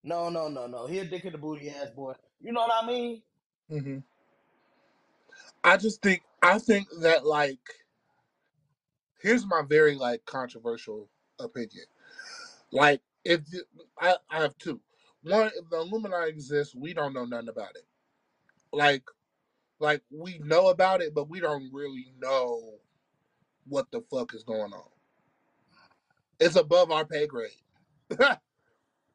[0.04, 2.14] no no no no no he a dick in the booty ass boy.
[2.40, 3.22] You know what I mean?
[3.70, 3.98] hmm
[5.64, 7.60] I just think I think that like
[9.22, 11.84] here's my very like controversial opinion.
[12.72, 13.64] Like if the,
[14.00, 14.80] I I have two.
[15.22, 17.84] One, if the Illuminati exists, we don't know nothing about it.
[18.72, 19.02] Like
[19.78, 22.74] like we know about it, but we don't really know
[23.66, 24.88] what the fuck is going on.
[26.38, 27.50] It's above our pay grade.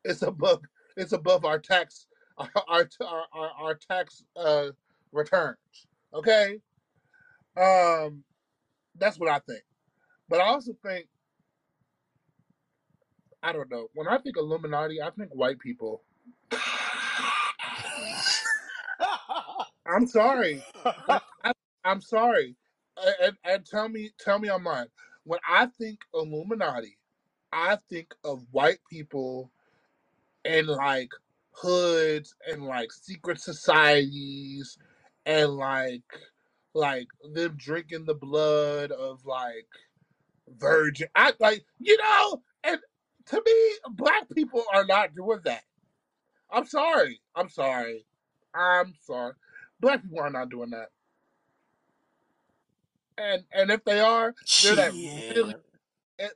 [0.03, 0.61] it's above
[0.95, 2.87] it's above our tax our our
[3.33, 4.67] our, our tax uh
[5.11, 5.57] returns.
[6.13, 6.59] Okay?
[7.57, 8.23] Um
[8.97, 9.63] that's what I think.
[10.29, 11.07] But I also think
[13.43, 13.87] I don't know.
[13.93, 16.01] When I think Illuminati, I think white people.
[19.85, 20.63] I'm sorry.
[20.83, 21.19] I,
[21.83, 22.55] I'm sorry.
[23.21, 24.87] And, and tell me tell me I'm lying.
[25.25, 26.97] When I think Illuminati,
[27.53, 29.51] I think of white people
[30.43, 31.11] and like
[31.51, 34.77] hoods and like secret societies
[35.25, 36.01] and like
[36.73, 39.67] like them drinking the blood of like
[40.49, 42.79] virgin I like you know and
[43.27, 45.63] to me black people are not doing that.
[46.51, 47.21] I'm sorry.
[47.35, 48.05] I'm sorry.
[48.55, 49.33] I'm sorry.
[49.79, 50.89] Black people are not doing that.
[53.17, 55.55] And and if they are, they're that really
[56.19, 56.29] eh,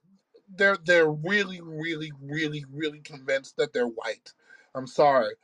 [0.55, 4.33] they're they're really really really really convinced that they're white.
[4.75, 5.35] I'm sorry.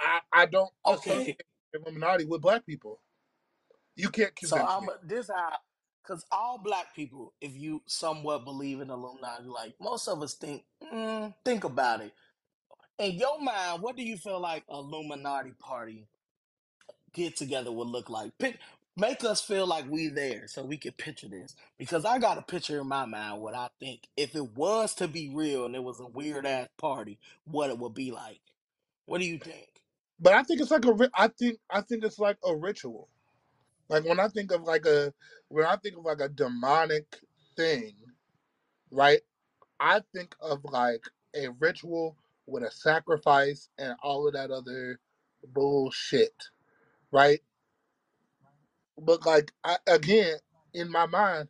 [0.00, 1.30] I I don't Okay.
[1.30, 1.42] associate
[1.74, 3.00] Illuminati with black people.
[3.96, 4.90] You can't So convince I'm me.
[5.04, 5.56] this how
[6.02, 10.64] because all black people, if you somewhat believe in Illuminati, like most of us think,
[10.92, 12.12] mm, think about it.
[12.98, 16.06] In your mind, what do you feel like Illuminati party
[17.14, 18.38] get together would look like?
[18.38, 18.58] Pick,
[18.96, 21.56] make us feel like we there so we can picture this.
[21.78, 25.08] Because I got a picture in my mind what I think if it was to
[25.08, 28.40] be real and it was a weird ass party, what it would be like.
[29.06, 29.68] What do you think?
[30.20, 33.08] But I think it's like a I think I think it's like a ritual.
[33.90, 35.14] Like when I think of like a
[35.50, 37.06] when I think of like a demonic
[37.56, 37.94] thing,
[38.92, 39.20] right?
[39.80, 45.00] I think of like a ritual with a sacrifice and all of that other
[45.54, 46.34] bullshit,
[47.12, 47.40] right?
[48.98, 50.36] But like I, again,
[50.74, 51.48] in my mind,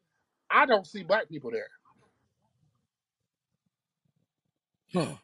[0.50, 1.68] I don't see black people there.
[4.92, 5.14] Hmm.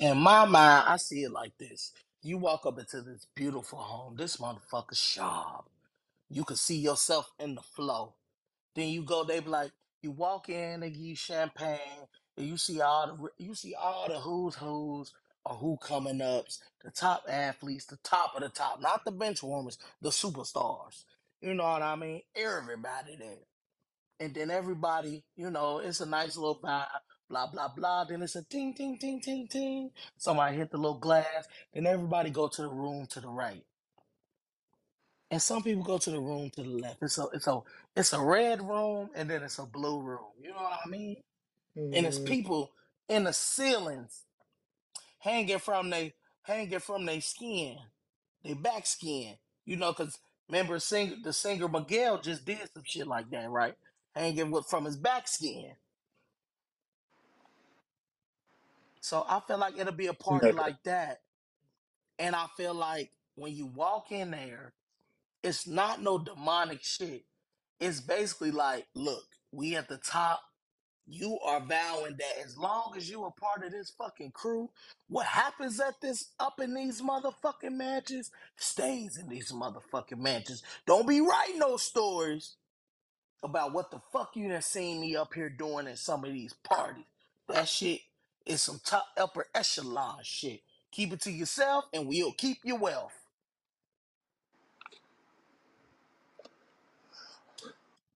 [0.00, 1.92] In my mind, I see it like this.
[2.22, 5.66] You walk up into this beautiful home, this motherfucker sharp.
[6.34, 8.14] You can see yourself in the flow.
[8.74, 9.70] Then you go, they be like,
[10.02, 14.08] you walk in, they give you champagne, and you see all the you see all
[14.08, 15.14] the who's who's
[15.46, 19.44] or who coming ups, the top athletes, the top of the top, not the bench
[19.44, 21.04] warmers, the superstars.
[21.40, 22.22] You know what I mean?
[22.36, 23.38] Everybody there.
[24.20, 26.86] And then everybody, you know, it's a nice little vibe,
[27.30, 28.04] blah, blah, blah.
[28.04, 29.90] Then it's a ting, ting, ting, ting, ting.
[30.18, 31.46] Somebody hit the little glass.
[31.74, 33.64] Then everybody go to the room to the right.
[35.34, 37.02] And some people go to the room to the left.
[37.02, 37.60] It's a it's a
[37.96, 40.30] it's a red room and then it's a blue room.
[40.40, 41.18] You know what I mean?
[41.92, 42.72] And it's Mm, people
[43.08, 44.24] in the ceilings
[45.20, 47.78] hanging from they hanging from their skin,
[48.44, 49.36] their back skin.
[49.66, 50.18] You know, cause
[50.48, 53.74] remember sing the singer Miguel just did some shit like that, right?
[54.14, 55.72] Hanging with from his back skin.
[59.02, 61.20] So I feel like it'll be a party like that.
[62.18, 64.74] And I feel like when you walk in there,
[65.44, 67.24] it's not no demonic shit.
[67.78, 70.40] It's basically like, look, we at the top.
[71.06, 74.70] You are vowing that as long as you are part of this fucking crew,
[75.08, 80.62] what happens at this up in these motherfucking matches stays in these motherfucking matches.
[80.86, 82.56] Don't be writing no stories
[83.42, 86.54] about what the fuck you done seen me up here doing at some of these
[86.54, 87.04] parties.
[87.50, 88.00] That shit
[88.46, 90.62] is some top upper echelon shit.
[90.90, 93.12] Keep it to yourself and we'll keep your wealth.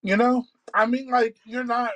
[0.02, 1.92] You know, I mean, like you're not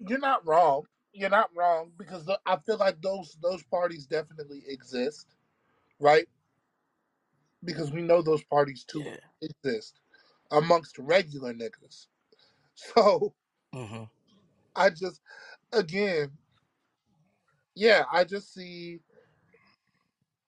[0.00, 0.84] you're not wrong.
[1.12, 5.26] You're not wrong because the, I feel like those those parties definitely exist,
[6.00, 6.28] right?
[7.64, 9.16] Because we know those parties too Yeah.
[9.42, 10.00] exist
[10.52, 12.06] amongst regular niggas.
[12.76, 13.34] So
[13.74, 14.04] hmm
[14.76, 15.20] I just
[15.72, 16.32] again,
[17.74, 19.00] yeah, I just see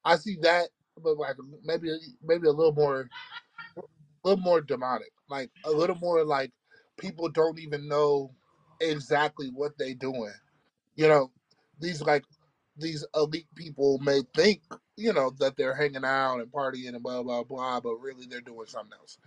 [0.04, 0.70] I see that,
[1.02, 1.90] but like maybe
[2.24, 6.52] maybe a little more a little more demonic, like a little more like
[6.98, 8.30] people don't even know
[8.80, 10.32] exactly what they're doing.
[10.96, 11.30] You know,
[11.80, 12.24] these like
[12.76, 14.62] these elite people may think
[14.96, 18.40] you know that they're hanging out and partying and blah blah blah, but really they're
[18.40, 19.18] doing something else.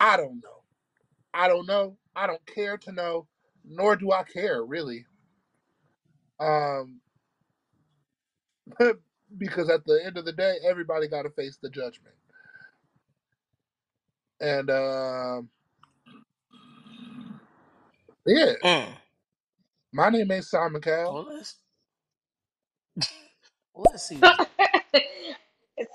[0.00, 0.62] I don't know.
[1.34, 1.96] I don't know.
[2.14, 3.26] I don't care to know,
[3.64, 5.06] nor do I care really.
[6.40, 7.00] Um,
[9.38, 12.14] because at the end of the day, everybody got to face the judgment.
[14.40, 15.50] And um,
[18.26, 18.92] yeah, Mm.
[19.92, 21.14] my name ain't Simon Cowell.
[21.14, 21.56] Well, let's
[23.74, 24.28] let's see.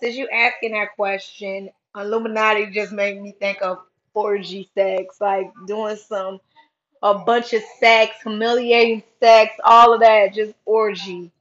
[0.02, 3.80] Since you asking that question, Illuminati just made me think of
[4.14, 6.40] orgy sex, like doing some
[7.04, 11.32] a bunch of sex, humiliating sex, all of that, just orgy.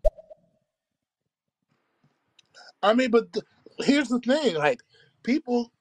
[2.82, 3.42] I mean, but the,
[3.80, 4.80] here's the thing: like
[5.24, 5.72] people,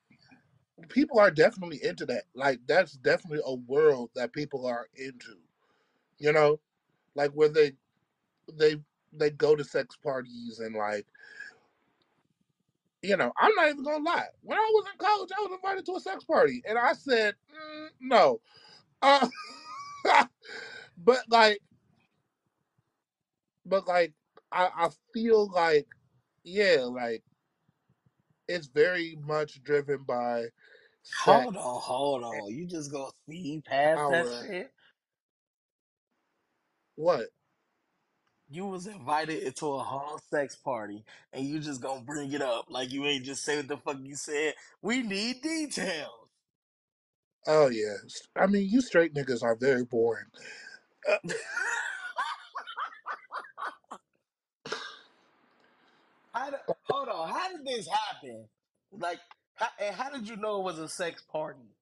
[0.89, 2.23] people are definitely into that.
[2.35, 5.37] Like that's definitely a world that people are into.
[6.19, 6.59] You know,
[7.15, 7.73] like where they
[8.53, 8.77] they
[9.13, 11.05] they go to sex parties and like
[13.01, 14.27] you know, I'm not even gonna lie.
[14.43, 17.35] When I was in college, I was invited to a sex party, and I said
[17.53, 18.41] mm, no.
[19.01, 19.27] Uh,
[20.97, 21.59] but like,
[23.65, 24.13] but like,
[24.51, 25.87] I, I feel like,
[26.43, 27.23] yeah, like
[28.47, 30.45] it's very much driven by
[31.23, 32.47] Hold on, hold on.
[32.53, 34.71] You just gonna speed past that power, shit?
[36.95, 37.27] what?
[38.49, 42.65] You was invited into a whole sex party, and you just gonna bring it up
[42.69, 44.55] like you ain't just say what the fuck you said.
[44.81, 46.27] We need details.
[47.47, 47.95] Oh yeah.
[48.35, 50.25] I mean, you straight niggas are very boring.
[51.09, 51.17] Uh,
[56.33, 58.45] how did, hold on, how did this happen?
[58.91, 59.19] Like,
[59.61, 61.75] how, and how did you know it was a sex party?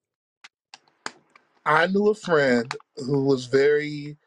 [1.66, 4.18] I knew a friend who was very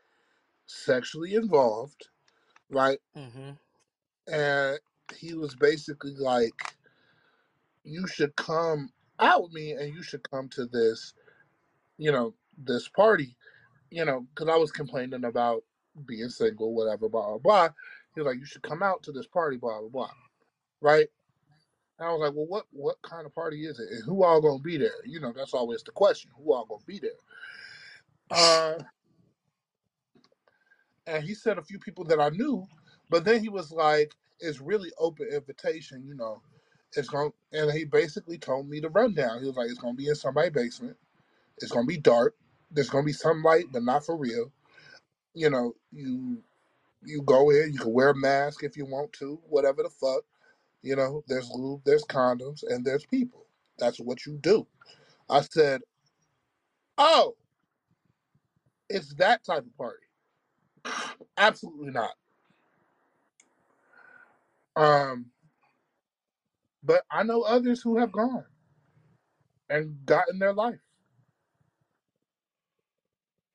[0.66, 2.08] sexually involved,
[2.70, 2.98] right?
[3.16, 3.50] Mm-hmm.
[4.32, 4.78] And
[5.16, 6.74] he was basically like,
[7.84, 11.14] "You should come out with me, and you should come to this,
[11.98, 13.36] you know, this party."
[13.90, 15.64] You know, because I was complaining about
[16.06, 17.68] being single, whatever, blah blah blah.
[18.14, 20.10] He was like, "You should come out to this party, blah blah blah,"
[20.80, 21.08] right?
[22.02, 24.42] And I was like, "Well, what what kind of party is it, and who all
[24.42, 27.12] gonna be there?" You know, that's always the question: who all gonna be there?
[28.30, 28.82] Uh,
[31.06, 32.66] and he said a few people that I knew,
[33.10, 36.42] but then he was like, "It's really open invitation, you know.
[36.96, 39.40] It's going," and he basically told me the rundown.
[39.40, 40.98] He was like, "It's gonna be in somebody's basement.
[41.58, 42.36] It's gonna be dark.
[42.70, 44.52] There's gonna be some light, but not for real.
[45.34, 46.44] You know, you
[47.04, 47.72] you go in.
[47.74, 50.24] You can wear a mask if you want to, whatever the fuck.
[50.82, 53.46] You know, there's lube, there's condoms, and there's people.
[53.78, 54.66] That's what you do."
[55.30, 55.82] I said,
[56.98, 57.36] "Oh,
[58.90, 60.06] it's that type of party."
[61.38, 62.12] Absolutely not.
[64.76, 65.26] Um,
[66.82, 68.46] but I know others who have gone
[69.70, 70.80] and gotten their life.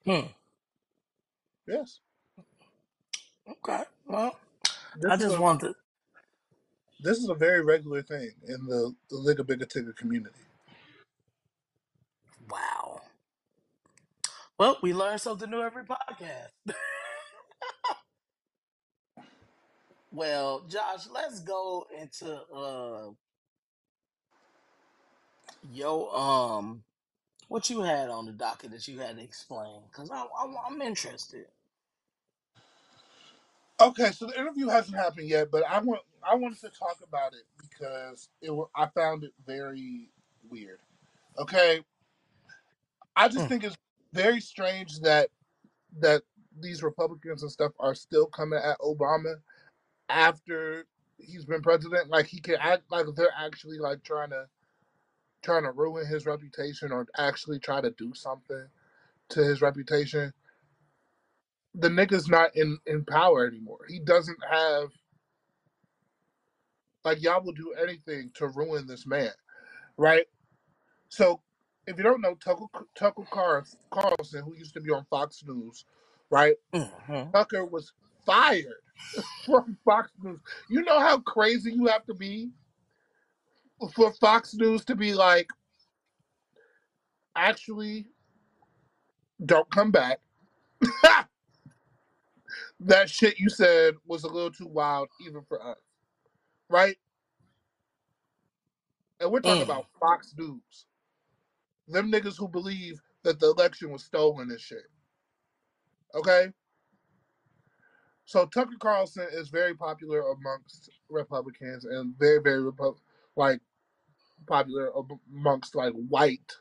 [0.05, 0.27] Hmm.
[1.67, 1.99] Yes,
[3.49, 3.83] Okay.
[4.07, 4.37] Well,
[4.95, 5.75] this I is just a wanted.
[7.01, 10.35] This is a very regular thing in the the Liga Bigga Tigger community.
[12.49, 13.01] Wow.
[14.57, 16.51] Well, we learn something new every podcast.
[20.11, 23.11] well, Josh, let's go into uh
[25.73, 26.83] yo um
[27.49, 30.81] what you had on the docket that you had to explain because I, I, I'm
[30.81, 31.45] interested.
[33.79, 36.01] Okay, so the interview hasn't happened yet, but I want
[36.31, 40.09] I wanted to talk about it because it wa- I found it very
[40.49, 40.79] weird.
[41.39, 41.81] Okay,
[43.15, 43.77] I just Mm, think it's
[44.13, 45.29] very strange that
[45.99, 46.23] that
[46.59, 49.35] these Republicans and stuff are still coming at Obama
[50.09, 50.85] after
[51.17, 52.09] he's been president.
[52.09, 54.47] Like he can act like they're actually like trying to
[55.43, 58.67] trying to ruin his reputation or actually try to do something
[59.29, 60.33] to his reputation.
[61.75, 63.81] The nigga's not in in power anymore.
[63.89, 64.89] He doesn't have
[67.07, 69.31] like y'all will do anything to ruin this man,
[69.97, 70.25] right?
[71.09, 71.41] So
[71.87, 72.65] if you don't know Tucker
[72.97, 75.85] Tucker Carl- Carlson, who used to be on Fox News,
[76.31, 76.55] right?
[76.73, 77.35] mhm.
[77.35, 77.93] Tucker was
[78.25, 78.81] fired
[79.45, 80.39] from Fox News.
[80.69, 82.51] You know how crazy you have to be
[83.95, 85.49] for Fox News to be like,
[87.35, 88.07] actually,
[89.45, 90.19] don't come back.
[92.81, 95.77] that shit you said was a little too wild, even for us,
[96.69, 96.97] right?
[99.21, 100.87] And we're talking Mm, about Fox News.
[101.87, 104.85] Them niggas who believe that the election was stolen and shit.
[106.15, 106.47] Okay?
[108.25, 112.97] So Tucker Carlson is very popular amongst Republicans and very, very Repu-
[113.35, 113.61] like
[114.47, 116.53] popular am- amongst like white,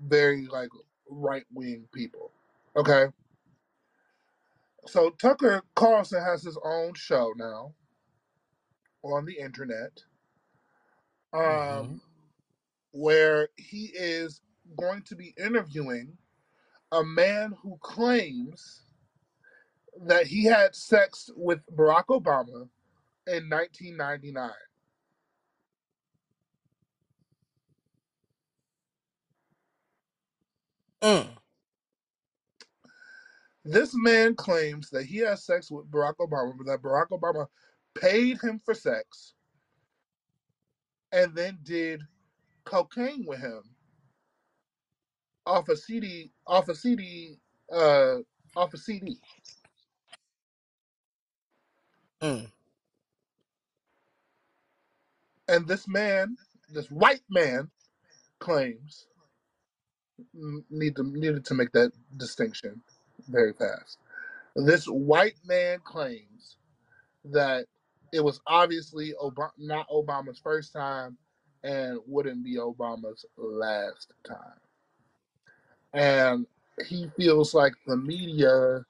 [0.00, 0.70] very like
[1.10, 2.32] right wing people.
[2.76, 3.06] Okay?
[4.86, 7.74] So Tucker Carlson has his own show now.
[9.02, 10.02] On the internet
[11.40, 12.00] hmm um,
[12.92, 14.40] where he is
[14.76, 16.12] going to be interviewing
[16.92, 18.82] a man who claims
[20.06, 22.68] that he had sex with Barack Obama
[23.26, 24.50] in 1999.
[31.02, 31.28] Mm.
[33.64, 37.46] This man claims that he had sex with Barack Obama, but that Barack Obama
[38.00, 39.34] paid him for sex
[41.12, 42.02] and then did
[42.64, 43.62] cocaine with him
[45.46, 47.36] off a CD, off a CD,
[47.72, 48.16] uh,
[48.56, 49.18] off a CD.
[52.22, 52.50] Mm.
[55.48, 56.36] And this man,
[56.72, 57.68] this white man,
[58.38, 59.06] claims
[60.70, 62.82] need to needed to make that distinction
[63.28, 63.98] very fast.
[64.56, 66.56] This white man claims
[67.24, 67.66] that
[68.12, 71.18] it was obviously Ob- not Obama's first time
[71.64, 74.60] and wouldn't be Obama's last time.
[75.94, 76.46] And
[76.88, 78.84] he feels like the media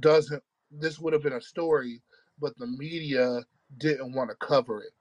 [0.00, 2.00] doesn't, this would have been a story,
[2.40, 3.42] but the media
[3.78, 4.92] didn't want to cover it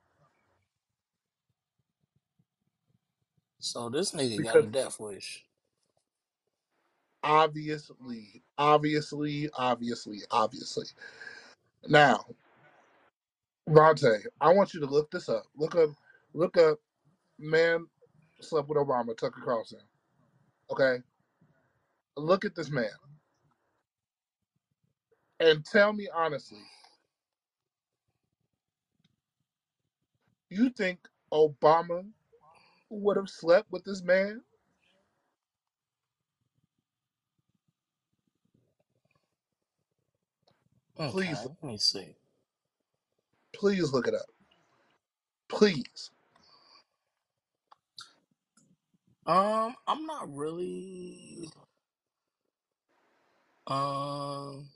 [3.60, 5.46] So this nigga got a death wish.
[7.24, 10.86] obviously, obviously, obviously, obviously.
[11.88, 12.26] Now,
[13.70, 15.46] Vontae, I want you to look this up.
[15.58, 15.92] Look up,
[16.34, 16.80] look up,
[17.40, 17.88] man
[18.42, 19.80] slept with Obama, Tucker Carlson.
[20.72, 20.98] Okay?
[22.18, 22.90] Look at this man
[25.40, 26.60] and tell me honestly,
[30.50, 31.00] you think
[31.34, 32.06] Obama
[32.90, 34.42] would have slept with this man?
[41.00, 42.16] Okay, Please, let me see.
[43.60, 44.28] Please look it up.
[45.50, 46.12] Please.
[49.26, 51.50] Um, I'm not really
[53.68, 54.70] um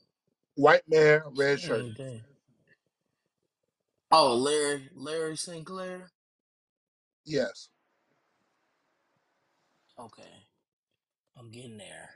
[0.55, 1.85] White man, red shirt.
[4.11, 6.11] Oh, Larry Larry Sinclair.
[7.25, 7.69] Yes.
[9.99, 10.23] Okay,
[11.37, 12.09] I'm getting there.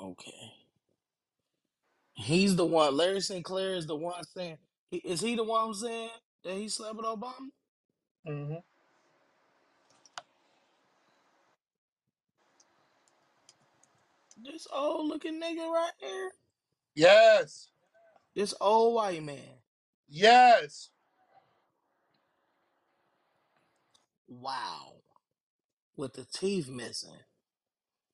[0.00, 0.53] Okay,
[2.14, 2.96] he's the one.
[2.96, 4.58] Larry Sinclair is the one saying.
[4.90, 6.10] he- Is he the one who's saying
[6.44, 7.50] that he slept with Obama?
[8.26, 8.54] hmm
[14.42, 16.32] This old looking nigga right here.
[16.94, 17.68] Yes.
[18.34, 19.60] This old white man.
[20.08, 20.90] Yes.
[24.28, 25.02] Wow,
[25.96, 27.10] with the teeth missing.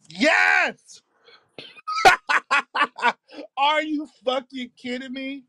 [0.09, 1.03] Yes.
[3.59, 5.45] Are you fucking kidding me?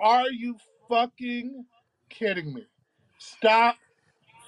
[0.00, 0.56] Are you
[0.88, 1.64] fucking
[2.10, 2.66] kidding me?
[3.18, 3.76] Stop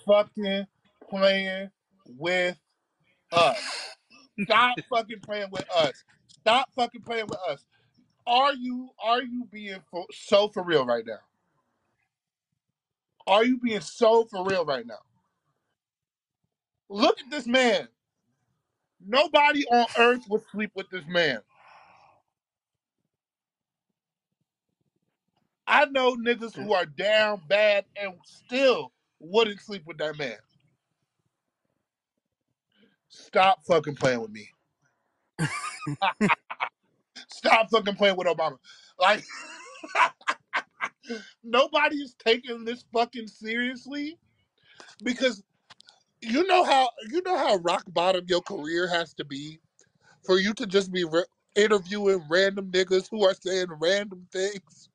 [0.07, 0.67] fucking
[1.09, 1.71] playing
[2.07, 2.59] with
[3.33, 3.59] us.
[4.45, 6.05] Stop fucking playing with us.
[6.29, 7.65] Stop fucking playing with us.
[8.27, 11.19] Are you are you being for, so for real right now?
[13.27, 14.99] Are you being so for real right now?
[16.89, 17.89] Look at this man.
[19.07, 21.41] Nobody on earth would sleep with this man.
[25.67, 30.37] I know niggas who are down bad and still wouldn't sleep with that man.
[33.09, 34.49] Stop fucking playing with me.
[37.29, 38.59] Stop fucking playing with Obama.
[38.99, 39.25] Like
[41.45, 44.19] nobody is taking this fucking seriously
[45.03, 45.43] because
[46.23, 49.61] you know how you know how rock bottom your career has to be
[50.25, 51.25] for you to just be re-
[51.57, 54.91] interviewing random niggas who are saying random things.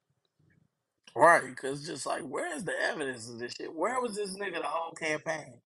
[1.16, 3.76] Right, because just like, where is the evidence of this shit?
[3.76, 5.62] Where was this nigga the whole campaign?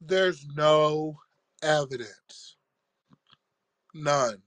[0.00, 1.18] There's no
[1.62, 2.56] evidence.
[3.94, 4.42] None.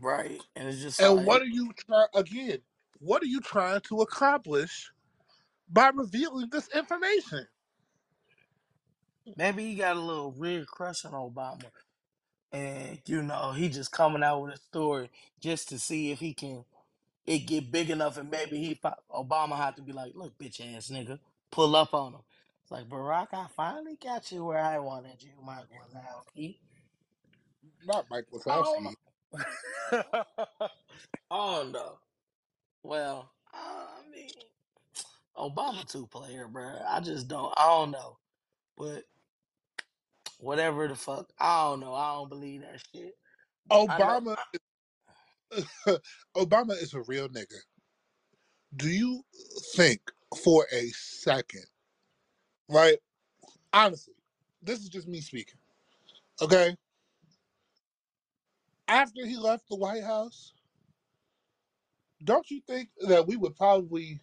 [0.00, 2.58] Right, and it's just And what are you trying again?
[3.00, 4.92] What are you trying to accomplish
[5.70, 7.46] by revealing this information?
[9.36, 11.64] maybe he got a little weird crush on Obama,
[12.54, 16.34] and you know he just coming out with a story just to see if he
[16.34, 16.64] can
[17.26, 20.60] it get big enough, and maybe he fi- Obama had to be like, look, bitch
[20.76, 21.20] ass nigga,
[21.52, 22.20] pull up on him.
[22.62, 26.56] It's like Barack, I finally got you where I wanted you, Mike Wazowski.
[27.86, 28.84] Not Mike I don't Wazowski.
[28.84, 28.94] know.
[31.30, 31.98] I don't know.
[32.84, 34.30] Well, I mean.
[35.36, 36.78] Obama two player, bro.
[36.88, 37.52] I just don't.
[37.56, 38.18] I don't know,
[38.76, 39.04] but
[40.44, 41.94] whatever the fuck, I don't know.
[41.94, 43.14] I don't believe that shit.
[43.88, 44.20] I know.
[44.20, 44.36] Obama
[46.36, 47.58] Obama is a real nigga.
[48.76, 49.22] Do you
[49.74, 50.00] think
[50.42, 51.64] for a second,
[52.68, 52.98] right?
[53.72, 54.14] Honestly,
[54.62, 55.58] this is just me speaking.
[56.40, 56.76] Okay.
[58.88, 60.52] After he left the White House,
[62.22, 64.20] don't you think that we would probably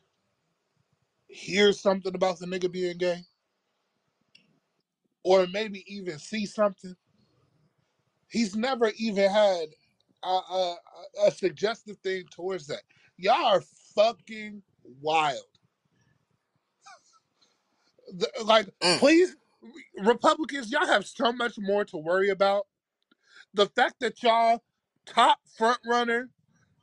[1.28, 3.22] hear something about the nigga being gay?
[5.24, 6.96] Or maybe even see something?
[8.30, 9.68] He's never even had
[10.24, 10.76] a, a,
[11.28, 12.82] a suggestive thing towards that.
[13.18, 13.64] Y'all are
[13.96, 14.64] fucking
[15.02, 15.40] wild.
[18.14, 19.00] The- like, Mm.
[19.00, 19.36] please,
[20.04, 22.68] Republicans, y'all have so much more to worry about.
[23.54, 24.64] The fact that y'all
[25.06, 26.30] top front runner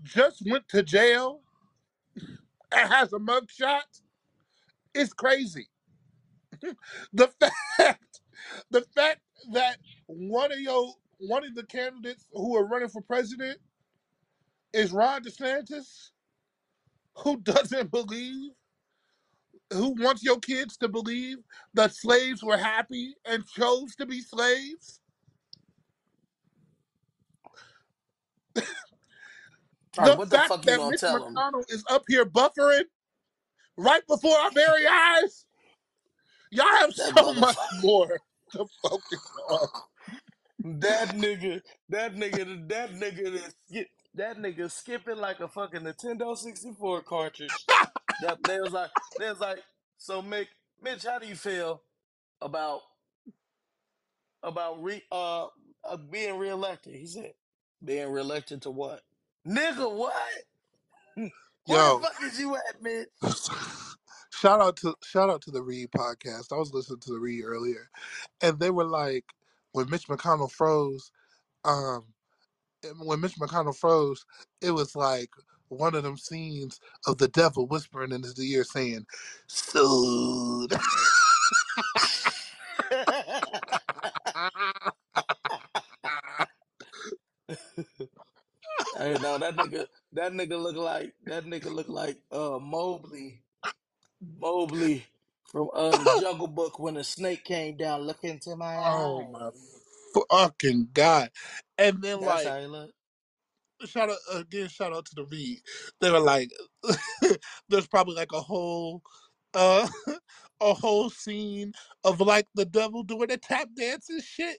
[0.03, 1.43] just went to jail
[2.73, 3.83] and has a mugshot
[4.95, 5.69] is crazy.
[7.15, 7.55] The fact,
[8.71, 9.21] the fact
[9.53, 13.59] that one of your one of the candidates who are running for president
[14.73, 16.11] is Ron DeSantis,
[17.17, 18.53] who doesn't believe,
[19.73, 21.39] who wants your kids to believe
[21.75, 25.01] that slaves were happy and chose to be slaves.
[29.99, 31.43] All right, The what the fact fuck you that gonna Mitch tell him?
[31.43, 32.85] McConnell is up here buffering
[33.79, 35.47] right before our very eyes.
[36.51, 37.71] Y'all have That so much motherfucker.
[37.73, 38.21] more
[38.53, 39.69] focus on.
[40.81, 46.37] That nigga, that nigga, that nigga, that, skip, that nigga skipping like a fucking Nintendo
[46.37, 47.51] 64 cartridge.
[48.23, 49.61] That they was like, they was like,
[49.99, 50.47] so Mick,
[50.83, 51.83] Mitch, how do you feel
[52.41, 52.81] about
[54.43, 55.47] about re uh,
[55.85, 56.95] uh being reelected?
[56.95, 57.35] He said,
[57.85, 59.03] being reelected to what?
[59.47, 60.15] Nigga, what?
[61.67, 63.09] Where the Yo, fuck is you at, Mitch?
[64.39, 66.53] Shout out to shout out to the Read podcast.
[66.53, 67.91] I was listening to the Read earlier,
[68.41, 69.25] and they were like,
[69.73, 71.11] when Mitch McConnell froze,
[71.65, 72.05] um,
[73.01, 74.25] when Mitch McConnell froze,
[74.61, 75.31] it was like
[75.69, 79.07] one of them scenes of the devil whispering in his ear saying,
[79.49, 80.69] "Soon."
[88.97, 93.43] Hey, no, that nigga, that nigga look like that nigga look like uh Mowgli,
[94.21, 95.07] Mowgli
[95.47, 98.03] from uh the Jungle Book when the snake came down.
[98.03, 99.51] Look into my oh my
[100.31, 101.31] fucking god!
[101.79, 102.91] And then That's like how he look.
[103.87, 105.61] shout out again, shout out to the Read.
[106.01, 106.51] They were like,
[107.69, 109.03] there's probably like a whole,
[109.55, 109.89] uh,
[110.61, 111.73] a whole scene
[112.05, 114.59] of like the devil doing a tap dance and shit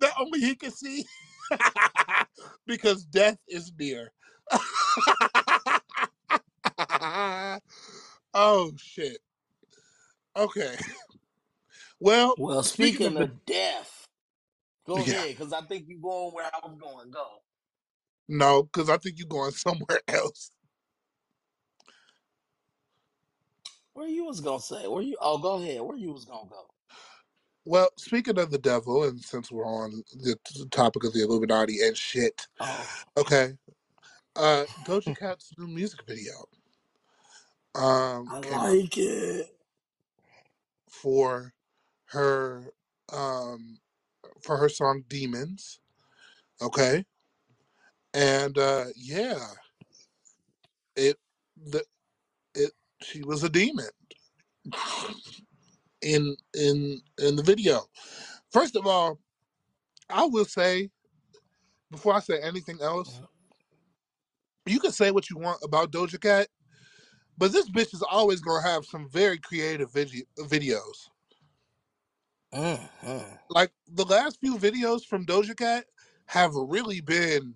[0.00, 1.04] that only he can see
[2.66, 4.12] because death is near.
[8.34, 9.18] Oh shit.
[10.36, 10.76] Okay.
[12.00, 14.06] Well, Well, speaking speaking of of death,
[14.86, 17.10] go yeah, ahead, cause I think you're going where I was going.
[17.10, 17.26] Go.
[18.28, 20.50] no, because I think you're going somewhere else.
[23.94, 24.88] Where you was gonna say?
[24.88, 25.16] Where you?
[25.20, 25.82] Oh, go ahead.
[25.82, 26.66] Where you was gonna go?
[27.66, 31.80] Well, speaking of the devil, and since we're on the, the topic of the Illuminati
[31.82, 33.54] and shit, Oh, okay,
[34.36, 36.32] uh, Doja Cat's new music video
[37.74, 39.56] um I came out like it.
[40.88, 41.52] for
[42.06, 42.64] her
[43.12, 43.78] um
[44.42, 45.80] for her song Demons,
[46.62, 47.04] okay,
[48.14, 49.38] and uh yeah,
[50.96, 51.16] it
[51.56, 51.84] the
[52.54, 53.86] it she was a demon
[56.02, 57.82] in in in the video.
[58.52, 59.18] First of all,
[60.10, 60.90] I will say
[61.90, 63.20] before I say anything else,
[64.66, 66.48] you can say what you want about Doja Cat,
[67.42, 71.08] but this bitch is always gonna have some very creative video videos.
[72.54, 73.34] Mm-hmm.
[73.50, 75.86] Like the last few videos from Doja Cat
[76.26, 77.54] have really been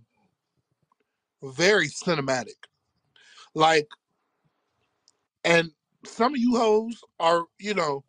[1.40, 2.56] very cinematic.
[3.54, 3.86] Like,
[5.44, 5.70] and
[6.04, 8.02] some of you hoes are, you know,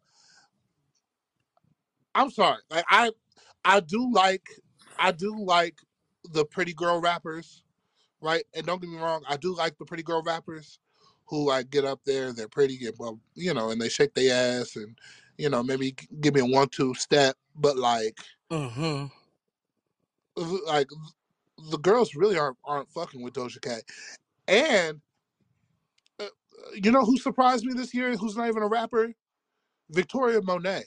[2.15, 2.57] I'm sorry.
[2.71, 3.11] Like I
[3.63, 4.49] I do like
[4.97, 5.75] I do like
[6.23, 7.61] the pretty girl rappers,
[8.19, 8.45] right?
[8.55, 10.80] And don't get me wrong, I do like the pretty girl rappers
[11.28, 14.13] who I get up there and they're pretty and well, you know, and they shake
[14.13, 14.97] their ass and
[15.38, 18.17] you know, maybe give me a one two step, but like
[18.51, 19.07] Mm-hmm.
[20.67, 20.88] like
[21.71, 23.84] the girls really aren't aren't fucking with Doja Cat.
[24.47, 25.01] And
[26.19, 26.28] uh,
[26.73, 28.15] you know who surprised me this year?
[28.15, 29.13] Who's not even a rapper?
[29.89, 30.84] Victoria Monet.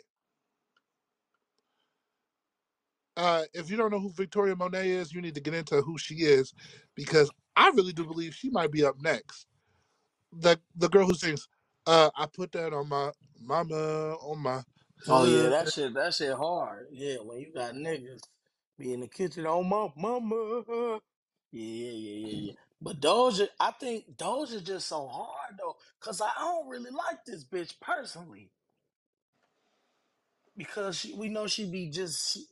[3.16, 5.99] Uh, if you don't know who Victoria Monet is, you need to get into who
[5.99, 6.55] she is,
[6.95, 9.47] because I really do believe she might be up next.
[10.33, 11.49] The the girl who sings,
[11.87, 14.62] uh, "I put that on my mama on my."
[15.09, 16.89] Oh yeah, hood." that shit, that shit hard.
[16.93, 18.22] Yeah, when you got niggas,
[18.78, 21.01] Be in the kitchen on my mama.
[21.53, 22.53] Yeah, yeah, yeah, yeah.
[22.83, 27.45] But Doja, I think Doja just so hard though, cause I don't really like this
[27.45, 28.51] bitch personally.
[30.57, 32.45] Because she, we know she be just, she,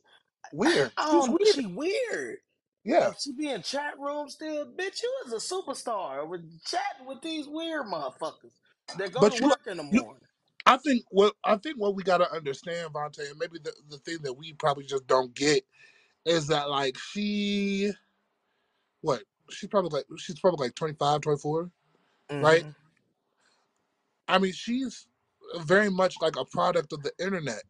[0.51, 0.91] Weird.
[0.97, 1.55] I She's don't, weird.
[1.55, 2.39] she weird.
[2.83, 3.13] Yeah.
[3.19, 5.01] She be in chat rooms still, bitch.
[5.03, 8.53] You was a superstar with chatting with these weird motherfuckers
[8.97, 10.27] that go to But you work in the you morning.
[10.65, 14.19] I think what I think what we gotta understand, Vontae, and maybe the, the thing
[14.23, 15.65] that we probably just don't get
[16.25, 17.91] is that like she
[19.01, 19.23] what?
[19.51, 21.71] She's probably like she's probably like 25, 24,
[22.41, 22.63] right?
[22.63, 22.69] hmm
[24.27, 25.07] I mean, she's
[25.61, 27.63] very much like a product of the internet.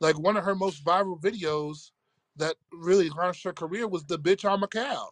[0.00, 1.92] Like one of her most viral videos
[2.38, 5.08] that really launched her career was the bitch on Macau,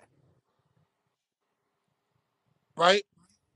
[2.76, 3.02] right?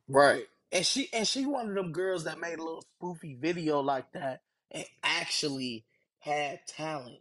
[0.09, 0.47] Right.
[0.73, 4.13] And she and she one of them girls that made a little spoofy video like
[4.13, 5.85] that and actually
[6.21, 7.21] had talent.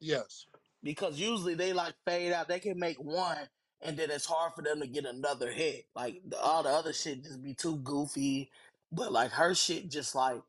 [0.00, 0.46] Yes.
[0.82, 2.48] Because usually they like fade out.
[2.48, 3.38] They can make one
[3.82, 5.86] and then it's hard for them to get another hit.
[5.94, 8.50] Like the, all the other shit just be too goofy.
[8.92, 10.40] But like her shit just like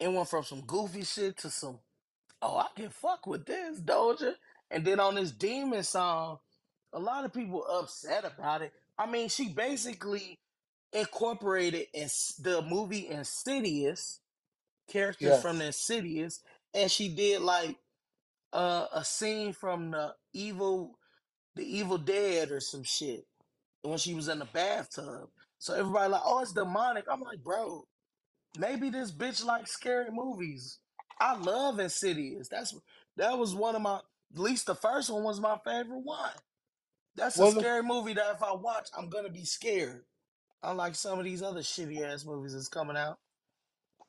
[0.00, 1.78] it went from some goofy shit to some
[2.42, 4.34] oh I can fuck with this Doja.
[4.70, 6.38] And then on this demon song,
[6.92, 8.72] a lot of people upset about it.
[8.98, 10.38] I mean, she basically
[10.92, 12.08] incorporated in
[12.40, 14.20] the movie Insidious
[14.88, 15.60] characters from Yes.
[15.60, 16.40] the Insidious,
[16.74, 17.76] and she did like
[18.52, 20.98] uh, a scene from the evil,
[21.54, 23.26] the Evil Dead or some shit
[23.82, 25.28] when she was in the bathtub.
[25.58, 27.04] So everybody like, oh, it's demonic.
[27.10, 27.84] I'm like, bro,
[28.58, 30.78] maybe this bitch likes scary movies.
[31.20, 32.48] I love Insidious.
[32.48, 32.74] That's
[33.16, 34.00] that was one of my,
[34.34, 36.30] at least the first one was my favorite one.
[37.16, 40.04] That's a scary movie that if I watch, I'm gonna be scared.
[40.62, 43.18] Unlike some of these other shitty ass movies that's coming out.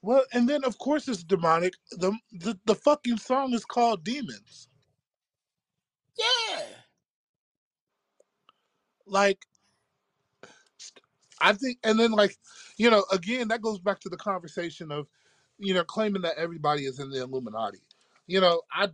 [0.01, 1.73] well, and then of course it's demonic.
[1.91, 4.69] The, the the fucking song is called Demons.
[6.17, 6.63] Yeah.
[9.05, 9.39] Like
[11.41, 12.35] I think, and then like,
[12.77, 15.07] you know, again, that goes back to the conversation of,
[15.57, 17.79] you know, claiming that everybody is in the Illuminati.
[18.27, 18.89] You know, I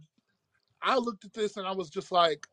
[0.85, 2.47] I looked at this and I was just like,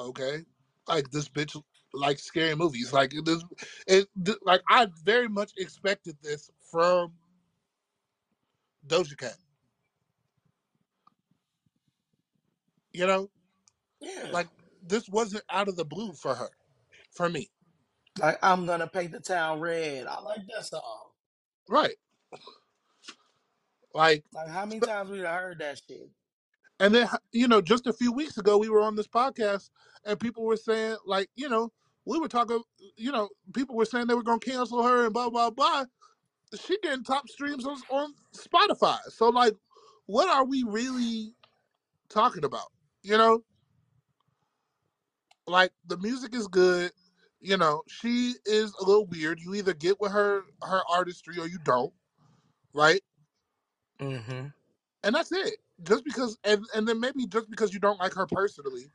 [0.00, 0.44] okay,
[0.88, 1.60] like this bitch
[1.94, 2.92] likes scary movies.
[2.92, 3.44] Like this,
[3.86, 4.08] it
[4.44, 7.12] like I very much expected this from
[8.86, 9.36] Doja Cat.
[12.92, 13.30] You know,
[14.00, 14.30] Yeah.
[14.32, 14.48] like
[14.86, 16.50] this wasn't out of the blue for her,
[17.12, 17.50] for me.
[18.20, 20.06] Like I'm gonna paint the town red.
[20.06, 21.02] I like that song.
[21.68, 21.96] Right.
[23.96, 26.10] Like, Like how many times we done heard that shit?
[26.80, 29.70] and then you know, just a few weeks ago, we were on this podcast
[30.04, 31.72] and people were saying, like, you know,
[32.04, 32.62] we were talking,
[32.98, 35.86] you know, people were saying they were gonna cancel her and blah blah blah.
[36.60, 38.98] She getting top streams on, on Spotify.
[39.08, 39.54] So like,
[40.04, 41.32] what are we really
[42.10, 42.70] talking about?
[43.02, 43.40] You know,
[45.46, 46.92] like the music is good.
[47.40, 49.40] You know, she is a little weird.
[49.40, 51.94] You either get with her her artistry or you don't,
[52.74, 53.00] right?
[54.00, 54.46] Mm-hmm.
[55.04, 55.56] And that's it.
[55.82, 58.86] Just because, and and then maybe just because you don't like her personally,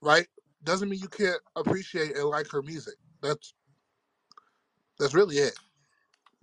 [0.00, 0.26] right,
[0.64, 2.94] doesn't mean you can't appreciate and like her music.
[3.22, 3.54] That's
[4.98, 5.54] that's really it.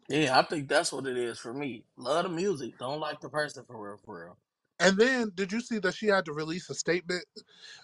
[0.10, 1.84] Yeah, I think that's what it is for me.
[1.98, 2.78] Love the music.
[2.78, 4.38] Don't like the person for real, for real.
[4.80, 7.26] And then, did you see that she had to release a statement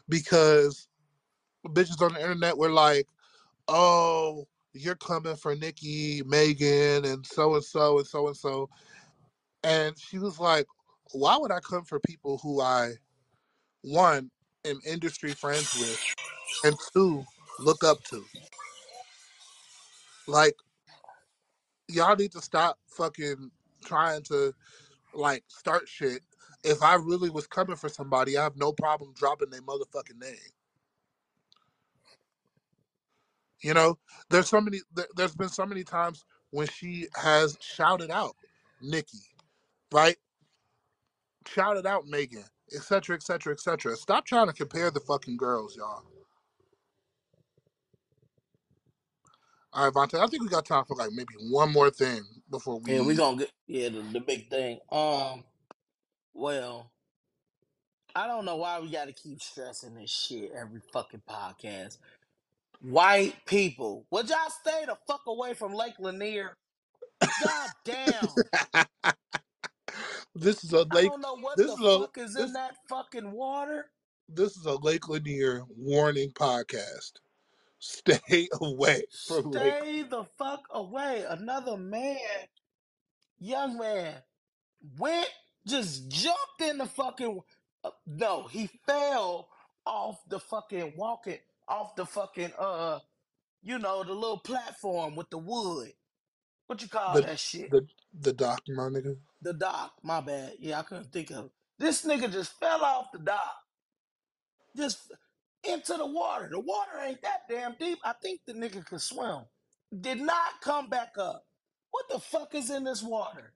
[0.08, 0.88] because
[1.68, 3.08] bitches on the internet were like,
[3.68, 8.70] "Oh, you're coming for Nikki, Megan, and so and so and so and so,"
[9.64, 10.68] and she was like,
[11.14, 12.94] "Why would I come for people who I
[13.82, 14.32] one
[14.66, 16.00] am industry friends with,
[16.64, 17.24] and two
[17.60, 18.24] look up to?
[20.28, 20.56] Like,
[21.88, 23.52] y'all need to stop fucking
[23.86, 24.54] trying to
[25.14, 26.22] like start shit."
[26.64, 30.38] If I really was coming for somebody, I have no problem dropping their motherfucking name.
[33.62, 33.98] You know,
[34.30, 34.82] there's so many.
[34.94, 38.36] There, there's been so many times when she has shouted out
[38.82, 39.20] Nikki,
[39.94, 40.18] right?
[41.48, 43.96] Shout it out Megan, etc., etc., et cetera, et cetera.
[43.96, 46.04] Stop trying to compare the fucking girls, y'all.
[49.72, 52.80] All right, Vontae, I think we got time for like maybe one more thing before
[52.80, 52.94] we.
[52.94, 53.16] Yeah, we we.
[53.16, 54.80] gonna get yeah the, the big thing.
[54.92, 55.44] Um,
[56.34, 56.92] well,
[58.16, 61.98] I don't know why we got to keep stressing this shit every fucking podcast.
[62.82, 66.56] White people, would y'all stay the fuck away from Lake Lanier?
[67.44, 68.28] God damn.
[70.36, 71.02] this is a I Lake.
[71.02, 73.88] don't know what This the is a fuck is in this that fucking water.
[74.30, 77.14] this is a Lake Lanier warning podcast.
[77.80, 79.76] Stay away from Lake.
[79.76, 81.26] Stay the fuck away.
[81.30, 82.18] Another man,
[83.40, 84.16] young man,
[84.98, 85.30] went,
[85.68, 87.42] just jumped in the fucking.
[87.84, 89.50] Uh, no, he fell
[89.86, 93.00] off the fucking walking off the fucking uh
[93.64, 95.94] you know the little platform with the wood.
[96.74, 97.70] What you call The that shit?
[97.70, 97.88] the
[98.20, 99.18] the doc, my nigga.
[99.42, 99.94] The dock.
[100.04, 100.54] My bad.
[100.60, 101.52] Yeah, I couldn't think of it.
[101.80, 103.56] This nigga just fell off the dock,
[104.78, 105.12] just
[105.64, 106.50] into the water.
[106.52, 108.00] The water ain't that damn deep.
[108.04, 109.44] I think the nigga could swim.
[110.02, 111.46] Did not come back up.
[111.92, 113.54] What the fuck is in this water?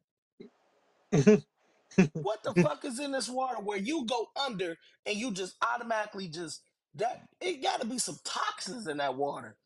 [2.22, 6.28] What the fuck is in this water where you go under and you just automatically
[6.30, 6.61] just
[6.95, 9.57] that it got to be some toxins in that water.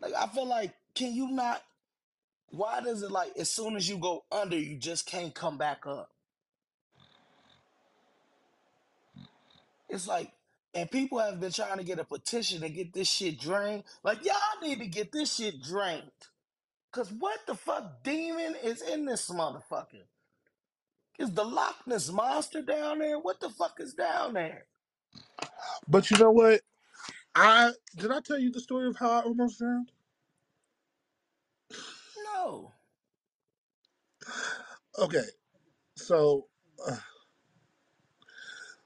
[0.00, 1.62] Like I feel like can you not
[2.50, 5.86] why does it like as soon as you go under you just can't come back
[5.86, 6.10] up?
[9.88, 10.32] It's like
[10.74, 13.84] and people have been trying to get a petition to get this shit drained.
[14.04, 16.10] Like y'all need to get this shit drained.
[16.92, 20.04] Cause what the fuck demon is in this motherfucker?
[21.18, 23.18] Is the Loch Ness monster down there?
[23.18, 24.66] What the fuck is down there?
[25.88, 26.60] but you know what?
[27.34, 29.92] I did I tell you the story of how I almost drowned?
[32.36, 32.72] No.
[34.98, 35.24] Okay,
[35.96, 36.46] so
[36.86, 36.96] uh,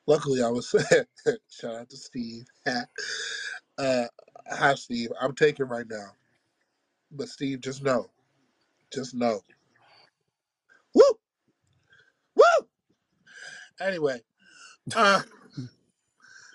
[0.07, 0.71] luckily I was
[1.51, 2.45] shout out to Steve.
[2.67, 4.05] uh,
[4.49, 5.11] hi Steve.
[5.21, 6.11] I'm taking right now,
[7.11, 8.07] but Steve, just know,
[8.93, 9.41] just know.
[10.95, 11.03] Woo,
[12.37, 12.67] woo.
[13.81, 14.21] Anyway,
[14.95, 15.23] uh,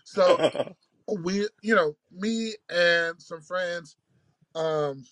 [0.05, 0.75] so
[1.23, 3.97] we, you know, me and some friends
[4.55, 5.05] um,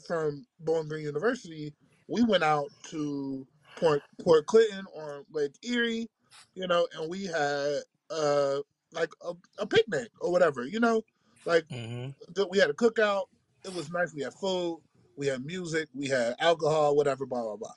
[0.00, 1.74] from Bowling Green University,
[2.08, 6.08] we went out to Port Port Clinton on Lake Erie,
[6.54, 7.80] you know, and we had
[8.10, 8.58] uh
[8.92, 11.02] like a, a picnic or whatever, you know,
[11.44, 13.26] like hmm th- we had a cookout.
[13.64, 14.14] It was nice.
[14.14, 14.82] We had food,
[15.16, 17.74] we had music, we had alcohol, whatever, blah blah blah.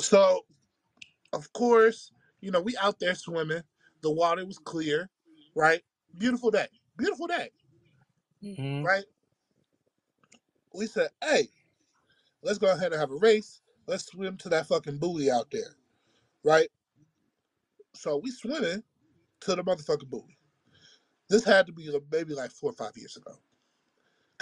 [0.00, 0.42] So
[1.32, 3.62] of course, you know, we out there swimming.
[4.02, 5.10] The water was clear,
[5.54, 5.82] right?
[6.18, 7.50] Beautiful day, beautiful day,
[8.42, 9.04] hmm right?
[10.74, 11.48] We said, hey,
[12.42, 13.62] let's go ahead and have a race.
[13.86, 15.76] Let's swim to that fucking buoy out there,
[16.44, 16.68] right?
[17.94, 18.82] So we swimming
[19.42, 20.38] to the motherfucking buoy.
[21.30, 23.32] This had to be maybe like four or five years ago.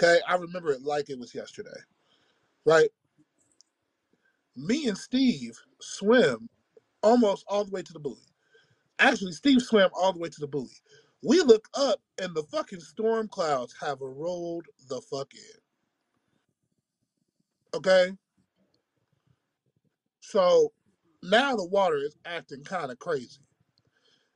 [0.01, 1.69] Okay, I remember it like it was yesterday,
[2.65, 2.89] right?
[4.57, 6.49] Me and Steve swim
[7.03, 8.17] almost all the way to the buoy.
[8.99, 10.69] Actually, Steve swam all the way to the buoy.
[11.23, 15.60] We look up and the fucking storm clouds have rolled the fuck in.
[17.75, 18.11] Okay,
[20.21, 20.73] so
[21.23, 23.41] now the water is acting kind of crazy,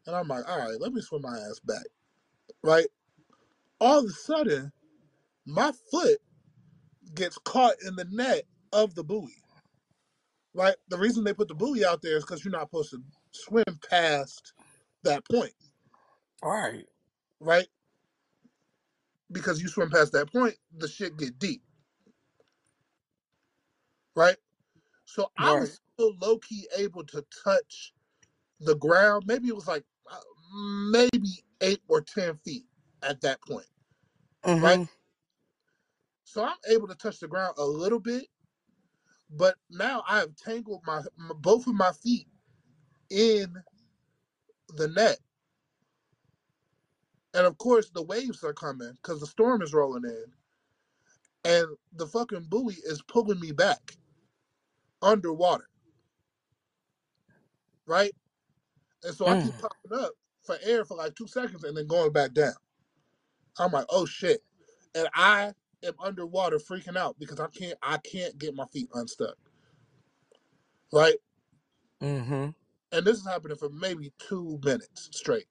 [0.07, 1.86] and I'm like, all right, let me swim my ass back,
[2.63, 2.88] right?
[3.81, 4.71] All of a sudden,
[5.45, 6.19] my foot
[7.15, 9.36] gets caught in the net of the buoy,
[10.53, 10.75] right?
[10.89, 13.65] The reason they put the buoy out there is because you're not supposed to swim
[13.89, 14.53] past
[15.03, 15.53] that point,
[16.43, 16.86] All right.
[17.41, 17.67] right?
[19.31, 21.63] Because you swim past that point, the shit get deep,
[24.16, 24.38] right?
[25.05, 25.55] So I Right.
[25.55, 27.93] was still low key able to touch
[28.59, 29.26] the ground.
[29.28, 30.18] Maybe it was like uh,
[30.91, 32.66] maybe eight or ten feet
[33.03, 33.68] at that point,
[34.59, 34.80] right?
[34.80, 34.84] hmm
[36.26, 38.28] So I'm able to touch the ground a little bit,
[39.32, 42.28] but now I have tangled my, my both of my feet
[43.09, 43.55] in
[44.78, 45.20] the net,
[47.34, 50.26] and of course the waves are coming because the storm is rolling in,
[51.45, 53.97] and the fucking buoy is pulling me back
[55.05, 55.69] underwater,
[57.87, 58.13] right?
[59.03, 59.37] And so I Mm.
[59.37, 62.55] keep popping up for air for like two seconds and then going back down.
[63.59, 64.43] I'm like, oh shit.
[64.95, 65.53] And I
[65.83, 69.37] am underwater freaking out because I can't I can't get my feet unstuck.
[70.93, 71.15] Right?
[72.01, 72.49] hmm
[72.93, 75.47] And this is happening for maybe two minutes straight.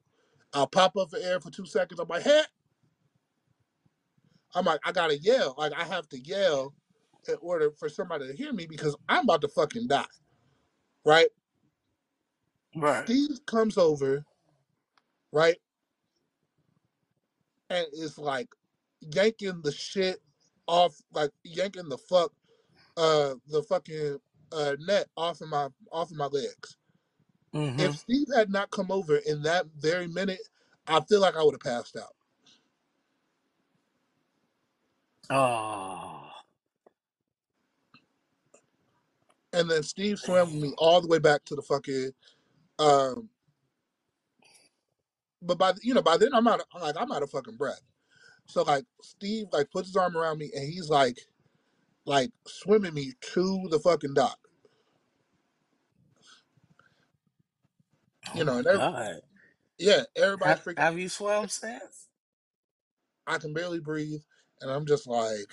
[0.55, 2.01] I'll pop up for air for two seconds.
[2.01, 2.43] I'm like, hey.
[4.55, 5.55] I'm like, I gotta yell.
[5.59, 6.75] Like I have to yell
[7.29, 10.05] in order for somebody to hear me because I'm about to fucking die.
[11.05, 11.29] Right?
[12.77, 13.09] Right.
[13.09, 14.25] Steve comes over,
[15.33, 15.57] right?
[17.71, 18.49] And is like
[19.01, 20.21] yanking the shit
[20.69, 22.33] off, like yanking the fuck
[22.97, 24.19] uh the fucking
[24.53, 26.77] uh net off of my off of my legs.
[27.53, 30.41] hmm If Steve had not come over in that very minute,
[30.87, 32.15] I feel like I would have passed out.
[35.31, 36.04] Oh.
[39.55, 42.13] And then Steve swam with me all the way back to the fucking
[42.79, 43.31] um
[45.43, 47.57] but by the, you know by then I'm out of, like I'm out of fucking
[47.57, 47.83] breath.
[48.47, 51.19] So like Steve like puts his arm around me and he's like
[52.07, 54.39] like swimming me to the fucking dock.
[58.35, 59.17] Oh You know, my and every, God.
[59.79, 60.77] Yeah, everybody's Have, freaking.
[60.79, 62.09] have you swam since?
[63.27, 64.23] I can barely breathe,
[64.63, 65.53] and I'm just like,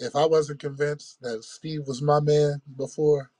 [0.00, 3.30] if I wasn't convinced that Steve was my man before,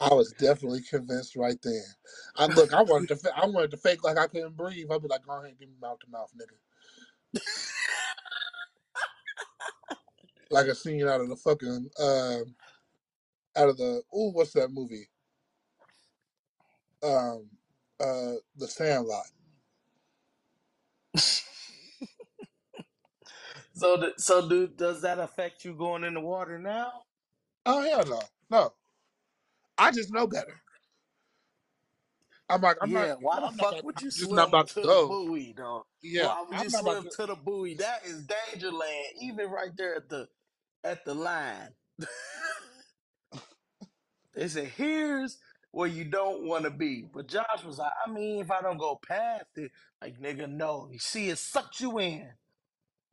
[0.00, 1.84] I was definitely convinced right then.
[2.36, 4.88] I look, I wanted to, fa- I wanted to fake like I couldn't breathe.
[4.92, 6.56] I'd be like, go ahead, give me mouth to mouth, nigga.
[10.50, 12.54] Like a scene out of the fucking, um,
[13.56, 15.08] out of the, ooh, what's that movie?
[17.02, 17.48] Um,
[18.00, 19.26] uh, The Sandlot.
[23.82, 26.92] So, th- so do does that affect you going in the water now?
[27.66, 28.20] Oh hell no,
[28.50, 28.72] no.
[29.78, 30.62] I just know better.
[32.48, 33.14] I'm like, I'm not, Yeah.
[33.20, 34.86] Why the I'm not, fuck about, would I'm you just not swim about to to
[34.88, 35.08] the go.
[35.08, 35.86] buoy, though?
[36.02, 37.10] Yeah, Why would I'm you not about swim to.
[37.16, 37.74] to the buoy?
[37.76, 40.28] That is danger land, even right there at the
[40.84, 41.70] at the line.
[44.34, 45.38] they said, "Here's
[45.72, 48.78] where you don't want to be." But Josh was like, "I mean, if I don't
[48.78, 49.72] go past it,
[50.02, 50.88] like nigga, no.
[50.92, 52.28] You see, it sucks you in."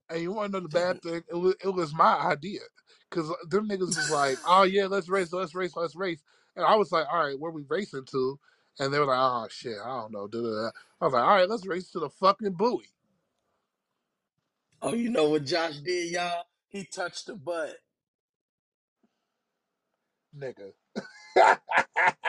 [0.09, 1.23] And you want to know the bad thing?
[1.29, 2.61] It was, it was my idea.
[3.09, 6.21] Because uh, them niggas was like, oh, yeah, let's race, let's race, let's race.
[6.55, 8.39] And I was like, all right, where we racing to?
[8.79, 10.29] And they were like, oh, shit, I don't know.
[11.01, 12.85] I was like, all right, let's race to the fucking buoy.
[14.81, 16.45] oh, you know what Josh did, y'all?
[16.69, 17.77] He touched the butt.
[20.37, 20.73] Nigga.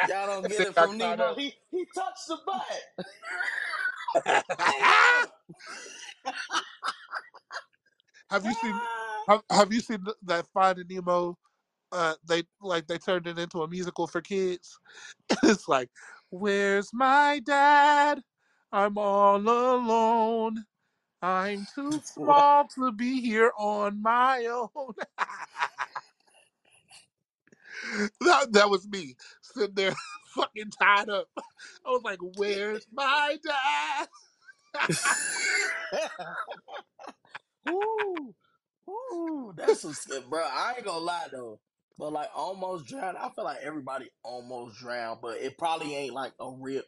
[0.03, 1.25] Y'all don't get it from caught Nemo.
[1.33, 1.39] up.
[1.39, 2.67] He he touched the butt.
[8.31, 8.81] Have you seen
[9.29, 11.37] have, have you seen that Finding Nemo?
[11.93, 14.79] Uh, they like they turned it into a musical for kids.
[15.43, 15.91] it's like,
[16.31, 18.21] where's my dad?
[18.73, 20.65] I'm all alone.
[21.23, 24.95] I'm too small to be here on my own.
[28.21, 29.93] that, that was me sitting there
[30.37, 31.27] fucking tied up.
[31.37, 34.09] I was like, where's my dad?
[37.67, 38.35] Woo,
[38.87, 39.55] woo.
[39.57, 40.41] That's some shit, bro.
[40.41, 41.61] I ain't gonna lie though.
[41.99, 43.19] But like almost drowned.
[43.19, 46.83] I feel like everybody almost drowned, but it probably ain't like a real.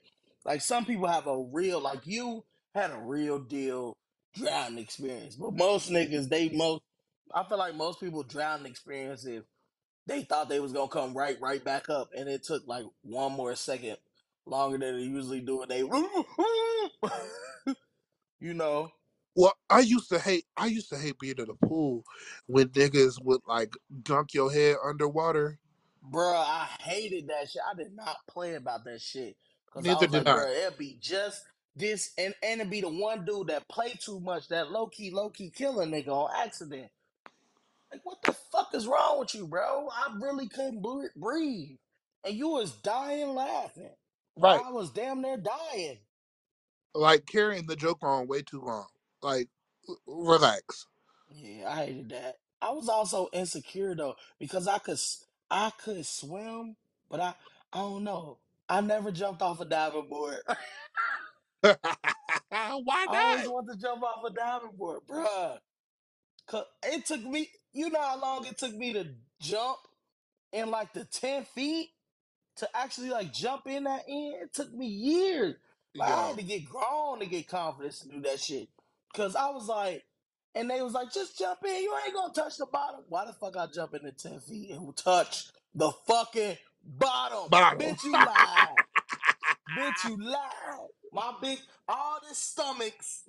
[0.45, 2.45] Like some people have a real, like you
[2.75, 3.97] had a real deal
[4.35, 6.83] drowning experience, but most niggas they most.
[7.35, 9.45] I feel like most people drowning experience if
[10.07, 13.33] they thought they was gonna come right right back up, and it took like one
[13.33, 13.99] more second
[14.47, 15.63] longer than they usually do.
[15.63, 15.81] And they,
[18.41, 18.91] you know.
[19.35, 22.05] Well, I used to hate I used to hate being in the pool
[22.47, 23.73] when niggas would like
[24.03, 25.59] dunk your head underwater.
[26.11, 27.63] Bruh, I hated that shit.
[27.71, 29.37] I did not play about that shit.
[29.73, 30.45] Cause I Neither was did like, I.
[30.45, 31.43] bruh, it'll be just
[31.77, 35.11] this and and it be the one dude that play too much, that low key,
[35.11, 36.91] low key kill a nigga on accident.
[37.93, 39.89] Like, what the fuck is wrong with you, bro?
[39.91, 41.79] I really couldn't bre- breathe.
[42.25, 43.91] And you was dying laughing.
[44.37, 44.63] Right.
[44.65, 45.99] I was damn near dying.
[46.95, 48.87] Like carrying the joke on way too long.
[49.23, 49.49] Like
[50.07, 50.87] relax.
[51.31, 52.37] Yeah, I hated that.
[52.63, 56.77] I was also insecure though because I could s- I could swim,
[57.11, 57.35] but I
[57.73, 58.39] I don't know.
[58.69, 60.39] I never jumped off a diving board.
[62.51, 63.17] Why I not?
[63.17, 65.59] always wanted to jump off a diving board, bruh.
[66.47, 67.51] 'Cause it took me.
[67.73, 69.79] You know how long it took me to jump
[70.53, 71.91] in like the ten feet
[72.57, 74.37] to actually like jump in that end.
[74.45, 75.57] It took me years.
[75.99, 76.39] Like I had Yo.
[76.39, 78.69] to get grown to get confidence to do that shit.
[79.15, 80.05] Cause I was like,
[80.55, 81.83] and they was like, just jump in.
[81.83, 83.03] You ain't gonna touch the bottom.
[83.09, 87.51] Why the fuck I jump in the ten feet and touch the fucking bottom?
[87.51, 87.79] Bottle.
[87.79, 88.79] Bitch, you lied.
[89.71, 90.89] Bitch, you lied.
[91.13, 91.59] My big,
[91.89, 93.25] all this stomachs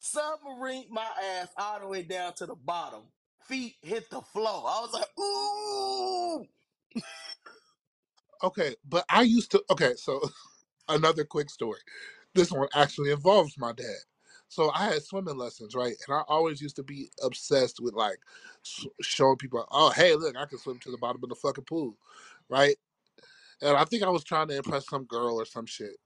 [0.00, 1.06] submarine my
[1.40, 3.02] ass all the way down to the bottom.
[3.48, 4.64] Feet hit the floor.
[4.66, 6.46] I was like, ooh.
[8.44, 10.20] Okay, but I used to okay, so
[10.88, 11.80] another quick story.
[12.34, 14.11] This one actually involves my dad.
[14.52, 15.94] So I had swimming lessons, right?
[16.06, 18.18] And I always used to be obsessed with like
[18.62, 21.64] sh- showing people, oh, hey, look, I can swim to the bottom of the fucking
[21.64, 21.96] pool,
[22.50, 22.76] right?
[23.62, 25.96] And I think I was trying to impress some girl or some shit,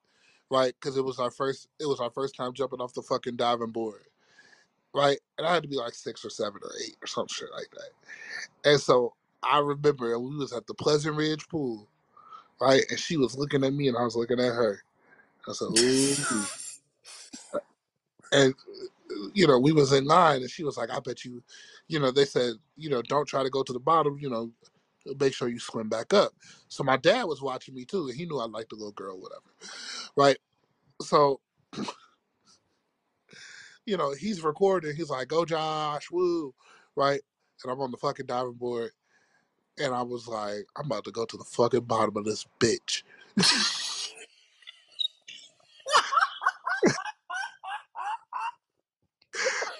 [0.48, 0.72] right?
[0.80, 3.72] Because it was our first, it was our first time jumping off the fucking diving
[3.72, 4.04] board,
[4.94, 5.18] right?
[5.38, 7.70] And I had to be like six or seven or eight or some shit like
[7.72, 8.70] that.
[8.70, 11.88] And so I remember we was at the Pleasant Ridge pool,
[12.60, 12.84] right?
[12.90, 14.84] And she was looking at me and I was looking at her.
[15.48, 16.44] I said, ooh.
[18.32, 18.54] And
[19.34, 21.42] you know, we was in line and she was like, I bet you,
[21.88, 24.52] you know, they said, you know, don't try to go to the bottom, you know,
[25.20, 26.32] make sure you swim back up.
[26.68, 29.20] So my dad was watching me too, and he knew I liked the little girl,
[29.20, 29.42] whatever.
[30.16, 30.38] Right.
[31.02, 31.40] So,
[33.86, 36.54] you know, he's recording, he's like, Go Josh, woo,
[36.96, 37.20] right?
[37.64, 38.90] And I'm on the fucking diving board
[39.78, 43.02] and I was like, I'm about to go to the fucking bottom of this bitch.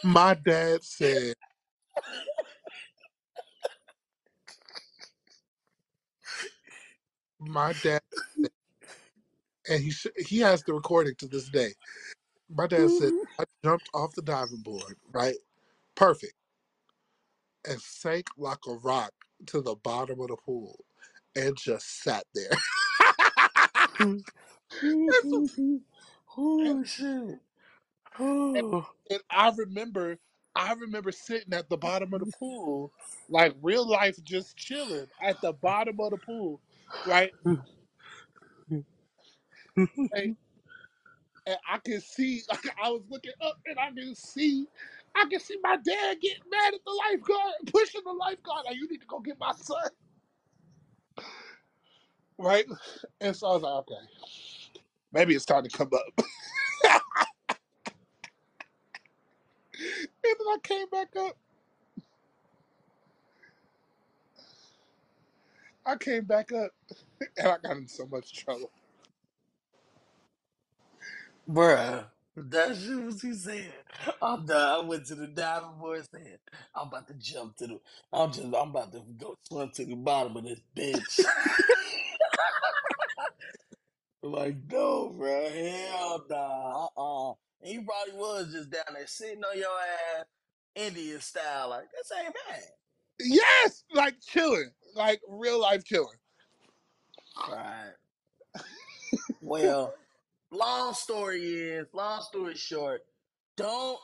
[0.07, 1.35] My dad said,
[7.41, 8.03] my dad,
[9.69, 11.75] and he sh- he has the recording to this day.
[12.51, 13.25] My dad said, mm-hmm.
[13.41, 15.37] I jumped off the diving board, right?
[15.97, 16.35] Perfect.
[17.69, 19.13] And sank like a rock
[19.47, 20.85] to the bottom of the pool
[21.37, 22.51] and just sat there.
[26.39, 27.41] oh shit.
[28.55, 28.65] And
[29.11, 30.19] and I remember,
[30.57, 32.93] I remember sitting at the bottom of the pool,
[33.29, 36.61] like real life, just chilling at the bottom of the pool,
[37.05, 37.33] right?
[40.13, 40.31] And,
[41.47, 44.67] and I could see, like I was looking up, and I can see,
[45.17, 48.89] I can see my dad getting mad at the lifeguard, pushing the lifeguard, like you
[48.91, 49.91] need to go get my son,
[52.39, 52.67] right?
[53.21, 54.07] And so I was like, okay,
[55.13, 56.27] maybe it's time to come up.
[60.31, 61.37] And then I came back up.
[65.87, 66.73] I came back up,
[67.39, 68.71] and I got in so much trouble.
[71.49, 72.07] Bruh.
[72.37, 73.73] That shit was he said.
[74.21, 74.85] I'm done.
[74.85, 76.39] I went to the diving board said,
[76.75, 77.81] I'm about to jump to the
[78.13, 81.25] I'm just I'm about to go swim to the bottom of this bitch.
[84.23, 86.87] like, no, bro, hell nah.
[86.97, 87.35] Uh-uh.
[87.63, 89.69] And he probably was just down there sitting on your
[90.19, 90.27] ass,
[90.75, 92.63] Indian style, like, this ain't bad.
[93.21, 96.19] Yes, like chilling, like real life chilling.
[97.51, 97.93] Right.
[99.41, 99.95] Well,
[100.51, 103.03] long story is, long story short,
[103.57, 103.99] don't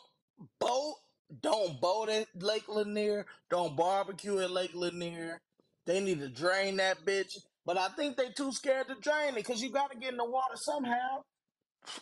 [0.58, 0.96] boat,
[1.40, 5.40] don't boat at Lake Lanier, don't barbecue at Lake Lanier.
[5.84, 7.38] They need to drain that bitch.
[7.64, 10.16] But I think they too scared to drain it because you got to get in
[10.16, 11.22] the water somehow.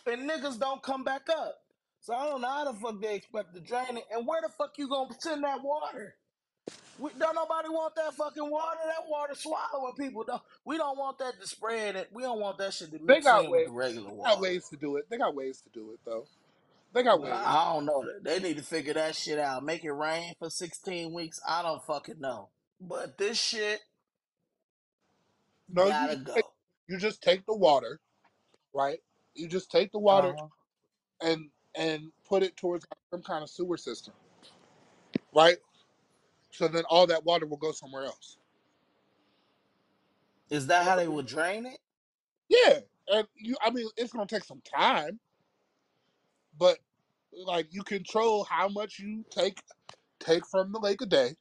[0.07, 1.55] And niggas don't come back up.
[2.01, 4.05] So I don't know how the fuck they expect to drain it.
[4.11, 6.15] And where the fuck you gonna send that water?
[6.99, 8.79] We, don't nobody want that fucking water.
[8.85, 10.23] That water swallowing people.
[10.25, 11.95] Don't, we don't want that to spread.
[11.97, 12.09] It.
[12.13, 13.67] We don't want that shit to They mix got in with ways.
[13.67, 14.41] the regular They got water.
[14.41, 15.05] ways to do it.
[15.09, 16.27] They got ways to do it though.
[16.93, 17.41] They got Well, ways.
[17.45, 18.05] I don't know.
[18.23, 19.63] They need to figure that shit out.
[19.63, 21.39] Make it rain for 16 weeks.
[21.47, 22.49] I don't fucking know.
[22.81, 23.81] But this shit
[25.69, 26.53] No, you gotta just take, go.
[26.89, 27.99] you just take the water,
[28.73, 28.99] right?
[29.35, 30.47] You just take the water Uh-huh.
[31.21, 34.13] and and put it towards some kind of sewer system,
[35.35, 35.57] right?
[36.51, 38.37] So then all that water will go somewhere else.
[40.49, 41.79] Is that how they would drain it?
[42.49, 43.55] Yeah, and you.
[43.63, 45.19] I mean, it's gonna take some time,
[46.59, 46.79] but
[47.33, 49.59] like you control how much you take
[50.19, 51.35] take from the lake a day,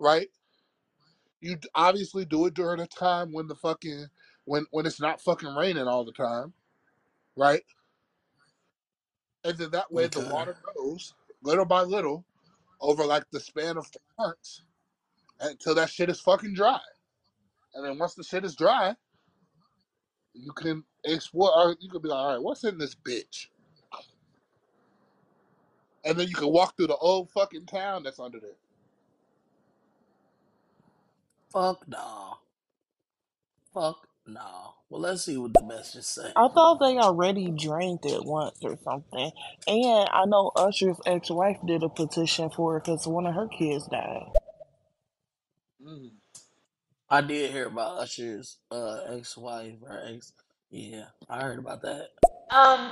[0.00, 0.28] right?
[1.40, 4.06] You d- obviously do it during a time when the fucking
[4.46, 6.54] when when it's not fucking raining all the time,
[7.36, 7.62] right?
[9.44, 12.24] And then that way the water goes little by little
[12.80, 13.86] over like the span of
[14.18, 14.62] months
[15.40, 16.80] until that shit is fucking dry.
[17.74, 18.94] And then once the shit is dry,
[20.34, 21.50] you can explore.
[21.56, 23.46] Or you can be like, all right, what's in this bitch?
[26.04, 28.50] And then you can walk through the old fucking town that's under there.
[31.52, 32.36] Fuck no.
[33.74, 34.74] Fuck no.
[34.90, 36.32] Well, let's see what the message say.
[36.34, 39.30] I thought they already drained it once or something.
[39.68, 43.86] And I know Usher's ex-wife did a petition for it because one of her kids
[43.86, 44.32] died.
[45.80, 46.10] Mm,
[47.08, 50.32] I did hear about Usher's uh, ex-wife or ex.
[50.70, 52.08] Yeah, I heard about that.
[52.50, 52.90] Um,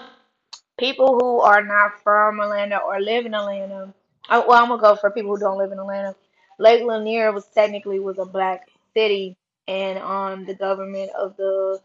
[0.78, 3.92] people who are not from Atlanta or live in Atlanta.
[4.28, 6.14] Uh, well, I'm gonna go for people who don't live in Atlanta.
[6.60, 9.36] Lake Lanier was technically was a black city,
[9.68, 11.80] and um, the government of the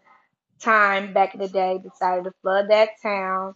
[0.60, 3.56] time back in the day decided to flood that town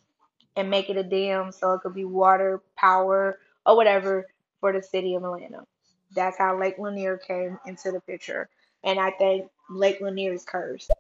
[0.56, 4.28] and make it a dam so it could be water, power, or whatever
[4.60, 5.66] for the city of Atlanta.
[6.16, 8.50] That's how Lake Lanier came into the picture,
[8.84, 10.92] and I think Lake Lanier is cursed.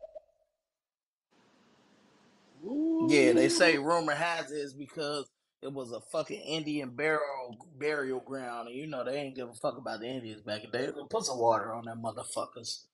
[3.09, 5.27] Yeah, they say rumor has it is because
[5.63, 9.53] it was a fucking Indian burial burial ground, and you know they ain't give a
[9.53, 10.85] fuck about the Indians back in the day.
[10.87, 12.85] They gonna put some water on them motherfuckers.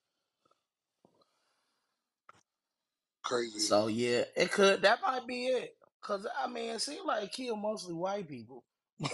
[3.24, 3.58] Crazy.
[3.58, 4.82] So yeah, it could.
[4.82, 5.76] That might be it.
[6.02, 8.62] Cause I mean, it seems like it killed mostly white people.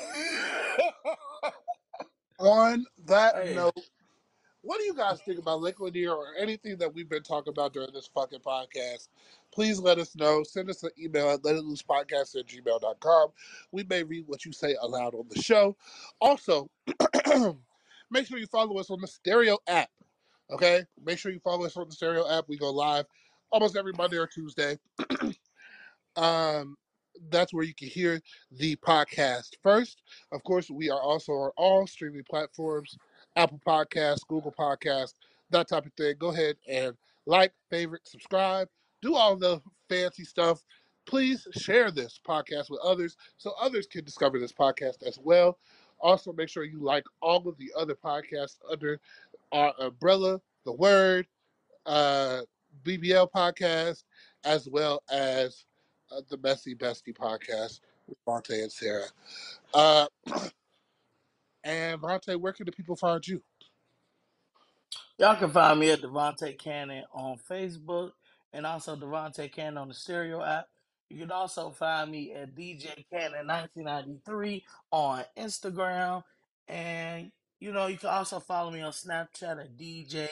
[2.41, 3.79] On that hey, note,
[4.63, 7.73] what do you guys think about Lake Lanier or anything that we've been talking about
[7.73, 9.09] during this fucking podcast?
[9.53, 10.43] Please let us know.
[10.43, 13.29] Send us an email at letitloosepodcast at gmail.com.
[13.71, 15.77] We may read what you say aloud on the show.
[16.21, 16.69] Also,
[18.11, 19.91] make sure you follow us on the Stereo app.
[20.51, 22.49] Okay, make sure you follow us on the Stereo app.
[22.49, 23.07] We go live
[23.51, 24.79] almost every Monday or Tuesday.
[26.17, 26.77] Um,
[27.31, 28.21] that's where you can hear
[28.51, 30.03] the podcast first.
[30.33, 32.97] Of course, we are also on all streaming platforms
[33.37, 35.15] Apple Podcasts, Google Podcasts,
[35.51, 36.15] that type of thing.
[36.19, 36.97] Go ahead and
[37.27, 38.69] like, favorite, subscribe,
[39.03, 40.63] do all the fancy stuff.
[41.07, 45.59] Please share this podcast with others so others can discover this podcast as well.
[46.01, 49.01] Also, make sure you like all of the other podcasts under
[49.53, 51.27] our umbrella, The Word,
[51.87, 52.43] uh,
[52.85, 54.05] BBL podcast,
[54.45, 55.65] as well as
[56.11, 59.07] uh, the Messy Bestie podcast with Vontae and Sarah.
[59.75, 60.07] Uh,
[61.65, 63.43] and Vontae, where can the people find you?
[65.19, 68.13] Y'all can find me at Devontae Cannon on Facebook
[68.53, 70.67] and also Devontae Cannon on the Stereo app.
[71.11, 76.23] You can also find me at DJ Cannon 1993 on Instagram.
[76.69, 80.29] And, you know, you can also follow me on Snapchat at DJ.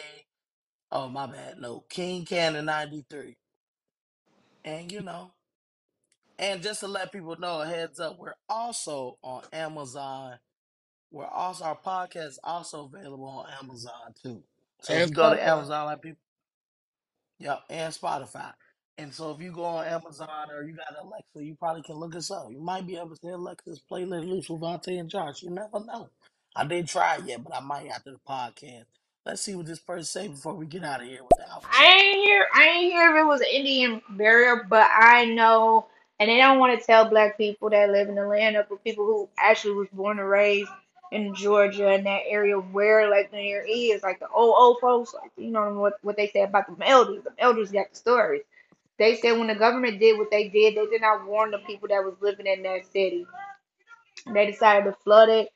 [0.92, 1.58] Oh, my bad.
[1.60, 3.36] No, King Cannon 93.
[4.64, 5.32] And, you know,
[6.38, 10.38] and just to let people know, a heads up, we're also on Amazon.
[11.12, 14.44] We're also, our podcast is also available on Amazon too.
[14.82, 15.42] So if And you go to Spotify.
[15.42, 16.18] Amazon, like people,
[17.40, 18.52] Yep, and Spotify.
[18.98, 22.16] And so if you go on Amazon or you got Alexa, you probably can look
[22.16, 22.48] us up.
[22.50, 25.42] You might be able to say Alexa's playlist loose with Vontae and Josh.
[25.44, 26.10] You never know.
[26.56, 28.86] I didn't try it yet, but I might after the podcast.
[29.28, 31.84] Let's see what this person say before we get out of here with the I
[31.84, 35.86] ain't hear I ain't hear if it was an Indian burial, but I know
[36.18, 39.04] and they don't want to tell black people that live in the land of people
[39.04, 40.70] who actually was born and raised
[41.12, 45.50] in Georgia and that area where like is like the old old folks like you
[45.50, 47.22] know what what they say about the elders.
[47.22, 48.42] The elders got the stories.
[48.98, 51.88] They said when the government did what they did, they did not warn the people
[51.88, 53.26] that was living in that city.
[54.32, 55.50] They decided to flood it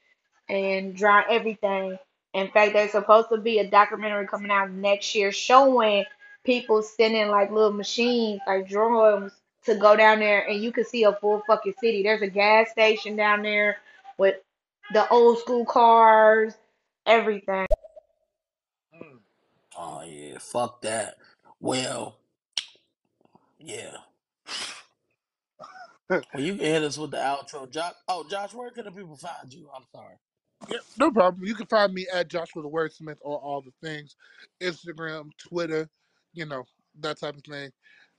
[0.50, 1.98] and drown everything.
[2.34, 6.04] In fact, there's supposed to be a documentary coming out next year showing
[6.44, 9.32] people sending like little machines, like drones,
[9.64, 12.02] to go down there, and you can see a full fucking city.
[12.02, 13.78] There's a gas station down there
[14.18, 14.36] with
[14.92, 16.54] the old school cars,
[17.06, 17.66] everything.
[18.94, 19.18] Mm.
[19.78, 21.16] Oh yeah, fuck that.
[21.60, 22.16] Well,
[23.58, 23.96] yeah.
[26.34, 27.94] Well, you can hit us with the outro, Josh.
[28.06, 29.70] Oh, Josh, where can the people find you?
[29.74, 30.16] I'm sorry.
[30.70, 31.44] Yeah, no problem.
[31.46, 34.16] You can find me at Joshua the Wordsmith or all the things
[34.62, 35.88] Instagram, Twitter,
[36.34, 36.64] you know,
[37.00, 37.70] that type of thing.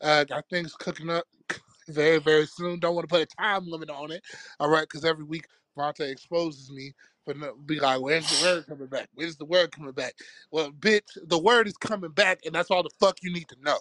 [0.02, 1.26] Uh, got things cooking up
[1.90, 2.80] very, very soon.
[2.80, 4.24] Don't want to put a time limit on it.
[4.60, 5.46] All right, because every week
[5.78, 6.94] Vontae exposes me
[7.26, 9.10] for no, be like, where's the word coming back?
[9.16, 10.16] Where's the word coming back?
[10.52, 13.58] Well, bitch, the word is coming back, and that's all the fuck you need to
[13.64, 13.80] know.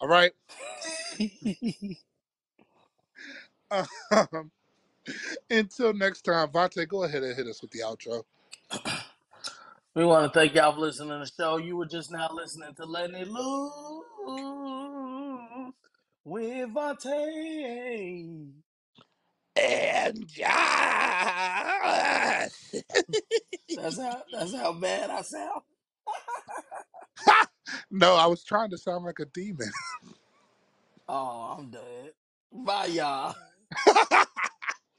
[0.00, 0.32] All right.
[4.32, 4.50] Um,
[5.50, 8.24] until next time, Vontae, go ahead and hit us with the outro.
[9.94, 11.58] We want to thank y'all for listening to the show.
[11.58, 14.04] You were just now listening to Letting It Loose
[16.24, 18.50] with Vontae.
[19.56, 20.50] And Josh.
[23.76, 25.62] That's how that's how bad I sound.
[27.90, 29.70] no, I was trying to sound like a demon.
[31.08, 32.12] Oh, I'm dead.
[32.52, 33.34] Bye, y'all.